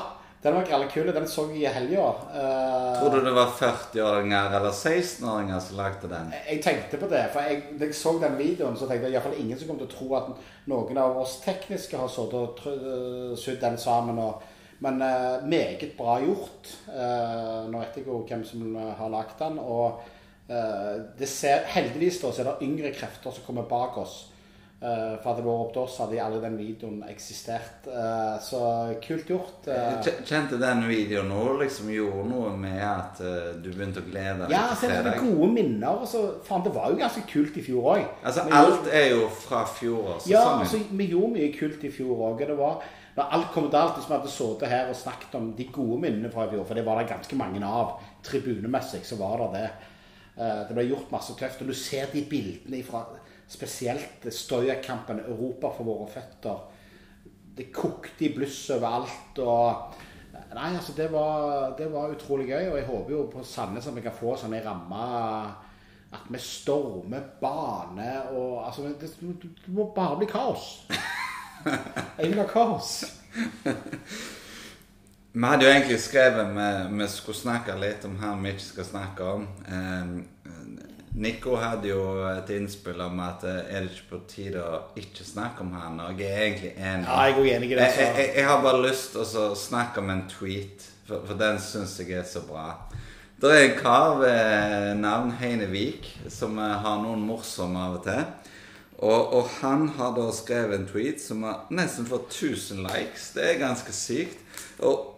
den 0.45 0.55
var 0.55 0.67
grelle 0.69 0.89
kul. 0.93 1.07
Den 1.09 1.29
så 1.29 1.47
jeg 1.49 1.63
i 1.63 1.71
helga. 1.73 2.09
Uh, 2.29 2.99
Tror 2.99 3.15
du 3.15 3.25
det 3.25 3.33
var 3.33 3.53
40-åringer 3.57 4.57
eller 4.59 4.75
16-åringer 4.77 5.63
som 5.65 5.79
lagde 5.79 6.11
den? 6.11 6.35
Jeg 6.51 6.61
tenkte 6.67 7.01
på 7.01 7.09
det, 7.09 7.23
for 7.33 7.49
jeg, 7.49 7.63
da 7.81 7.89
jeg 7.89 7.97
så 7.97 8.13
den 8.21 8.37
videoen, 8.37 8.77
så 8.77 8.89
tenkte 8.89 9.09
jeg 9.09 9.17
iallfall 9.17 9.39
ingen 9.41 9.57
som 9.57 9.71
kommer 9.71 9.87
til 9.87 9.89
å 9.89 9.95
tro 9.95 10.19
at 10.19 10.69
noen 10.69 11.01
av 11.01 11.17
oss 11.23 11.39
tekniske 11.47 11.97
har 11.97 12.13
sittet 12.13 12.67
og 12.69 13.39
sydd 13.41 13.63
den 13.65 13.81
sammen. 13.81 14.21
Og, 14.21 14.45
men 14.85 15.01
uh, 15.01 15.41
meget 15.49 15.97
bra 15.97 16.19
gjort. 16.21 16.75
Uh, 16.91 17.65
nå 17.73 17.81
vet 17.81 17.97
jeg 18.03 18.11
jo 18.11 18.21
hvem 18.29 18.45
som 18.45 18.69
eh, 18.77 18.93
har 19.01 19.17
lagd 19.17 19.41
den. 19.41 19.57
Og 19.65 20.05
uh, 20.53 20.95
det 21.17 21.31
ser, 21.31 21.65
heldigvis 21.73 22.21
da, 22.21 22.35
så 22.35 22.45
er 22.45 22.51
det 22.53 22.69
yngre 22.69 22.93
krefter 22.93 23.33
som 23.33 23.49
kommer 23.49 23.65
bak 23.71 23.97
oss. 24.05 24.27
Eh, 24.85 25.13
for 25.23 25.31
hadde 25.31 25.41
det 25.41 25.47
vært 25.47 25.61
opp 25.63 25.71
til 25.73 25.81
oss, 25.81 25.95
hadde 26.03 26.17
alle 26.21 26.39
den 26.43 26.57
videoen 26.61 26.97
eksistert. 27.09 27.87
Uh, 27.89 28.35
så 28.45 28.59
kult 29.01 29.31
gjort. 29.33 29.65
Uh. 29.65 30.11
Kjente 30.29 30.59
den 30.61 30.83
videoen 30.91 31.31
nå 31.33 31.55
liksom 31.63 31.89
gjorde 31.95 32.25
noe 32.29 32.51
med 32.61 32.83
at 32.85 33.23
du 33.65 33.71
begynte 33.71 34.03
å 34.03 34.05
glede 34.05 34.43
deg 34.43 34.53
Ja, 34.53 34.67
se 34.77 34.91
altså, 34.91 35.07
det 35.07 35.15
er 35.15 35.23
gode 35.23 35.49
minner. 35.55 36.03
Altså, 36.05 36.21
faen, 36.45 36.67
det 36.67 36.75
var 36.77 36.93
jo 36.93 37.01
ganske 37.01 37.25
kult 37.31 37.57
i 37.57 37.65
fjor 37.65 37.89
òg. 37.95 38.05
Altså, 38.29 38.45
alt 38.61 38.93
er 38.93 39.09
jo 39.15 39.25
fra 39.33 39.65
fjor 39.65 39.81
fjorårssesongen. 39.81 40.35
Ja, 40.35 40.45
altså, 40.61 40.83
vi 41.01 41.09
gjorde 41.15 41.33
mye 41.39 41.49
kult 41.57 41.89
i 41.89 41.95
fjor 41.95 42.29
òg. 42.29 42.45
Det 42.45 42.61
var 42.61 42.85
når 43.17 43.35
alt 43.39 43.51
kom 43.55 43.71
til 43.71 43.79
alt, 43.79 43.97
hvis 43.97 44.11
vi 44.11 44.17
hadde 44.19 44.37
sittet 44.37 44.69
her 44.75 44.89
og 44.91 44.97
snakket 44.99 45.37
om 45.39 45.53
de 45.57 45.71
gode 45.73 46.01
minnene 46.03 46.33
fra 46.35 46.45
i 46.45 46.51
fjor, 46.51 46.65
for 46.67 46.77
det 46.77 46.85
var 46.85 46.99
det 47.01 47.13
ganske 47.13 47.37
mange 47.39 47.61
av, 47.65 48.01
tribunemessig, 48.27 49.05
så 49.07 49.17
var 49.21 49.47
det 49.47 49.53
det. 49.55 49.69
Det 50.69 50.75
ble 50.75 50.91
gjort 50.91 51.13
masse 51.15 51.37
tøft. 51.39 51.63
Og 51.63 51.71
du 51.71 51.79
ser 51.79 52.11
de 52.13 52.25
bildene 52.29 52.83
fra 52.85 53.07
spesielt 53.49 54.27
Støya-kampen, 54.33 55.21
Europa 55.27 55.71
for 55.77 55.89
våre 55.89 56.09
føtter. 56.11 56.65
Det 57.55 57.71
kokte 57.73 58.27
i 58.27 58.33
bluss 58.35 58.71
overalt. 58.75 59.39
og 59.39 59.95
Nei, 60.55 60.71
altså, 60.75 60.93
det 60.97 61.13
var, 61.13 61.75
det 61.79 61.91
var 61.93 62.15
utrolig 62.15 62.49
gøy. 62.49 62.71
Og 62.73 62.79
jeg 62.79 62.87
håper 62.89 63.15
jo 63.15 63.23
på 63.33 63.45
Sandnes 63.47 63.87
at 63.87 63.97
vi 63.97 64.05
kan 64.05 64.17
få 64.17 64.37
sånn 64.39 64.57
ei 64.57 64.65
ramme 64.65 65.05
at 66.15 66.27
vi 66.31 66.39
stormer 66.39 67.25
bane 67.41 68.11
og 68.37 68.67
altså, 68.67 68.85
det, 69.01 69.09
det, 69.19 69.73
må 69.75 69.89
bare 69.97 70.21
bli 70.21 70.29
kaos. 70.31 70.85
Jeg 72.19 72.29
vil 72.29 72.39
ha 72.39 72.47
kaos. 72.47 72.91
Vi 75.35 75.43
hadde 75.43 75.67
jo 75.67 75.71
egentlig 75.73 75.97
skrevet 75.99 76.53
vi, 76.55 76.69
vi 77.01 77.09
skulle 77.11 77.39
snakke 77.39 77.75
litt 77.81 78.05
om 78.07 78.15
her 78.21 78.37
vi 78.43 78.53
ikke 78.55 78.67
skal 78.69 78.87
snakke 78.87 79.31
om. 79.33 79.49
Nico 81.15 81.55
hadde 81.63 81.93
jo 81.93 82.25
et 82.27 82.49
innspill 82.57 82.99
om 83.05 83.21
at 83.23 83.45
eh, 83.47 83.61
er 83.71 83.85
det 83.85 83.93
ikke 83.93 84.09
på 84.11 84.19
tide 84.27 84.63
å 84.63 84.81
ikke 84.99 85.23
snakke 85.27 85.63
om 85.63 85.71
han, 85.79 86.01
og 86.03 86.19
jeg 86.19 86.31
er 86.33 86.47
egentlig 86.49 86.73
enig. 86.75 87.07
Ja, 87.07 87.19
jeg 87.29 87.37
er 87.37 87.51
enig 87.59 87.69
i 87.71 87.77
det, 87.79 87.85
Jeg, 87.87 88.09
jeg, 88.19 88.31
jeg 88.41 88.49
har 88.49 88.65
bare 88.65 88.81
lyst 88.83 89.15
til 89.15 89.23
å 89.23 89.45
snakke 89.59 90.03
om 90.03 90.11
en 90.11 90.25
tweet, 90.33 90.89
for, 91.07 91.23
for 91.29 91.39
den 91.39 91.61
syns 91.63 91.95
jeg 92.03 92.17
er 92.19 92.27
så 92.27 92.43
bra. 92.49 92.73
Det 93.39 93.53
er 93.53 93.63
en 93.69 93.79
kar 93.79 94.17
ved 94.19 94.99
navn 94.99 95.31
Heine 95.39 95.69
Vik 95.71 96.09
som 96.33 96.59
eh, 96.59 96.75
har 96.83 96.99
noen 97.05 97.23
morsomme 97.29 97.87
av 97.87 98.01
og 98.01 98.09
til. 98.09 98.27
Og, 99.05 99.35
og 99.39 99.55
han 99.61 99.89
har 99.95 100.15
da 100.19 100.27
skrevet 100.35 100.81
en 100.81 100.89
tweet 100.89 101.23
som 101.23 101.47
har 101.47 101.71
nesten 101.75 102.07
fått 102.11 102.31
1000 102.33 102.83
likes. 102.89 103.31
Det 103.37 103.47
er 103.53 103.63
ganske 103.63 103.95
sykt. 103.95 104.43
Og, 104.83 105.13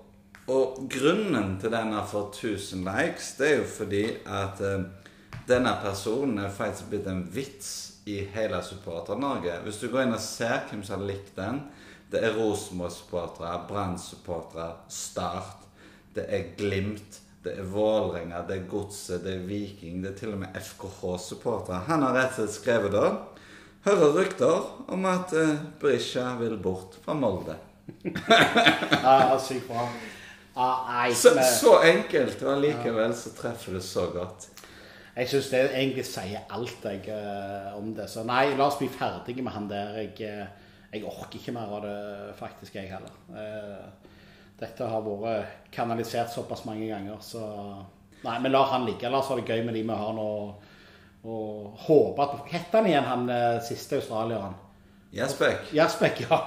og 0.52 0.84
grunnen 0.92 1.56
til 1.62 1.72
den 1.72 1.96
har 1.96 2.04
fått 2.08 2.36
1000 2.42 2.84
likes, 2.84 3.32
det 3.40 3.48
er 3.48 3.60
jo 3.62 3.66
fordi 3.78 4.04
at 4.26 4.60
eh, 4.60 4.88
denne 5.46 5.72
personen 5.82 6.40
er 6.42 6.54
faktisk 6.54 6.90
blitt 6.90 7.06
en 7.10 7.22
vits 7.32 7.70
i 8.06 8.20
hele 8.34 8.62
Supporter-Norge. 8.62 9.60
Hvis 9.64 9.78
du 9.82 9.88
går 9.90 10.06
inn 10.06 10.16
og 10.16 10.22
ser 10.22 10.66
hvem 10.70 10.82
som 10.86 11.00
har 11.00 11.08
likt 11.08 11.36
den 11.38 11.62
Det 12.10 12.20
er 12.22 12.36
Rosenborg-supportere, 12.38 13.64
Brann-supportere, 13.66 14.66
Start, 14.88 15.64
det 16.14 16.26
er 16.30 16.52
Glimt, 16.58 17.18
det 17.42 17.56
er 17.58 17.66
Vålerenga, 17.66 18.44
det 18.46 18.60
er 18.60 18.68
Godset, 18.70 19.24
det 19.24 19.32
er 19.34 19.46
Viking, 19.48 20.04
det 20.04 20.12
er 20.12 20.18
til 20.20 20.36
og 20.36 20.44
med 20.44 20.54
FKH-supportere. 20.54 21.80
Han 21.88 22.06
har 22.06 22.14
rett 22.14 22.36
og 22.36 22.44
slett 22.44 22.54
skrevet 22.60 22.94
da 22.94 23.08
Hører 23.86 24.16
rykter 24.16 24.64
om 24.90 25.04
at 25.06 25.30
uh, 25.34 25.52
Berisha 25.78 26.32
vil 26.40 26.56
bort 26.58 26.96
fra 27.04 27.14
Molde. 27.14 27.54
Ja, 29.06 29.36
sykt 29.38 29.68
bra. 29.68 29.84
Nei, 30.56 31.12
Så, 31.14 31.34
så 31.60 31.76
enkelt, 31.86 32.40
og 32.42 32.56
allikevel 32.56 33.14
så 33.14 33.30
treffer 33.36 33.76
det 33.76 33.84
så 33.86 34.08
godt. 34.10 34.48
Jeg 35.16 35.30
syns 35.32 35.48
det 35.48 35.62
egentlig 35.70 36.04
sier 36.04 36.44
alt 36.52 36.84
jeg, 36.84 37.06
uh, 37.08 37.72
om 37.78 37.92
det. 37.96 38.08
Så 38.12 38.24
nei, 38.28 38.50
la 38.56 38.66
oss 38.68 38.76
bli 38.80 38.88
ferdige 38.92 39.44
med 39.44 39.54
han 39.54 39.68
der. 39.70 39.94
Jeg, 40.02 40.12
eh, 40.20 40.74
jeg 40.92 41.06
orker 41.08 41.38
ikke 41.38 41.54
mer 41.56 41.72
av 41.78 41.86
det, 41.86 41.94
faktisk, 42.36 42.76
jeg 42.76 42.92
heller. 42.92 43.14
Uh, 43.32 44.12
dette 44.60 44.88
har 44.88 45.04
vært 45.04 45.70
kanalisert 45.72 46.32
såpass 46.32 46.66
mange 46.68 46.88
ganger, 46.88 47.20
så 47.20 47.44
Nei, 48.24 48.38
vi 48.42 48.50
lar 48.50 48.70
han 48.72 48.86
ligge. 48.88 49.08
La 49.12 49.20
oss 49.20 49.28
ha 49.30 49.36
det 49.38 49.44
gøy 49.46 49.60
med 49.62 49.76
de 49.76 49.82
vi 49.86 49.96
har 49.96 50.14
nå. 50.16 50.28
Og 51.26 51.82
håpe 51.84 52.24
at 52.24 52.38
Hette 52.48 52.56
het 52.64 52.74
han 52.74 52.88
igjen, 52.88 53.06
han 53.06 53.28
siste 53.62 54.00
australieren? 54.00 54.56
Jaspek. 55.14 55.68
Jaspek, 55.76 56.24
ja. 56.26 56.38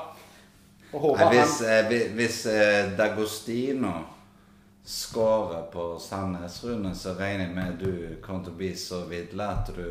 Og 0.94 1.04
håpe 1.04 1.22
Nei, 1.22 1.34
hvis, 1.38 1.60
han 1.62 1.92
eh, 1.94 2.08
hvis 2.18 2.40
eh, 2.50 2.92
Dagostino 2.98 3.94
scorer 4.90 5.68
på 5.72 5.84
Sandnes, 6.02 6.64
Rune, 6.66 6.96
så 6.98 7.14
regner 7.20 7.46
jeg 7.46 7.56
med 7.56 7.80
du 7.84 8.16
kommer 8.26 8.44
til 8.48 8.54
å 8.56 8.58
bli 8.58 8.70
så 8.80 9.04
vidle 9.10 9.46
at 9.46 9.70
du 9.76 9.84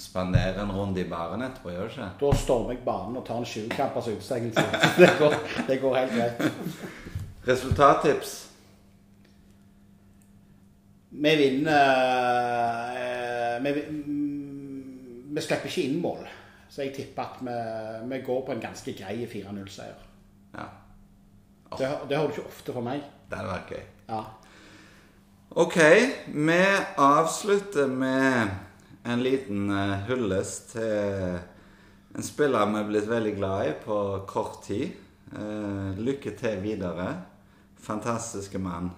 spanderer 0.00 0.62
en 0.62 0.72
runde 0.72 1.02
i 1.02 1.08
baren 1.10 1.42
etterpå, 1.44 1.70
gjør 1.74 1.90
du 1.90 1.92
ikke? 1.92 2.06
Da 2.22 2.30
stormer 2.40 2.72
jeg 2.78 2.84
banen 2.86 3.18
og 3.20 3.26
tar 3.28 3.42
en 3.42 3.44
20-kampers 3.50 4.08
utestengelse. 4.08 4.64
Det, 5.02 5.10
går- 5.20 5.36
det 5.68 5.76
går 5.82 5.98
helt 6.00 6.14
greit. 6.16 6.72
Resultattips? 7.46 8.32
Vi 11.12 11.34
vinner 11.36 12.96
eh, 12.96 13.58
vi, 13.62 13.82
mm, 13.90 15.32
vi 15.36 15.44
slipper 15.44 15.68
ikke 15.68 15.84
inn 15.90 15.98
mål. 16.00 16.24
Så 16.72 16.86
jeg 16.86 16.94
tipper 16.96 17.22
at 17.26 17.42
vi, 17.44 17.56
vi 18.14 18.22
går 18.24 18.46
på 18.46 18.54
en 18.56 18.62
ganske 18.64 18.94
grei 18.96 19.26
4-0-seier. 19.28 19.98
Ja. 20.56 20.64
Det, 21.78 21.90
det 22.08 22.18
har 22.18 22.26
du 22.26 22.34
ikke 22.36 22.48
ofte 22.48 22.74
for 22.74 22.86
meg. 22.86 23.04
Det 23.28 23.38
hadde 23.38 23.52
vært 23.52 23.72
gøy. 23.74 23.84
Ja. 24.12 24.22
Ok, 25.62 25.78
vi 26.32 26.60
avslutter 26.96 27.90
med 27.92 28.52
en 29.04 29.24
liten 29.24 29.66
uh, 29.72 29.98
hyllest 30.08 30.72
til 30.76 31.40
en 32.12 32.24
spiller 32.24 32.68
vi 32.68 32.80
er 32.80 32.88
blitt 32.88 33.08
veldig 33.08 33.32
glad 33.38 33.66
i 33.66 33.76
på 33.86 33.98
kort 34.28 34.58
tid. 34.66 34.90
Eh, 35.32 35.92
lykke 35.96 36.34
til 36.36 36.58
videre. 36.60 37.06
Fantastiske 37.80 38.60
mann. 38.60 38.90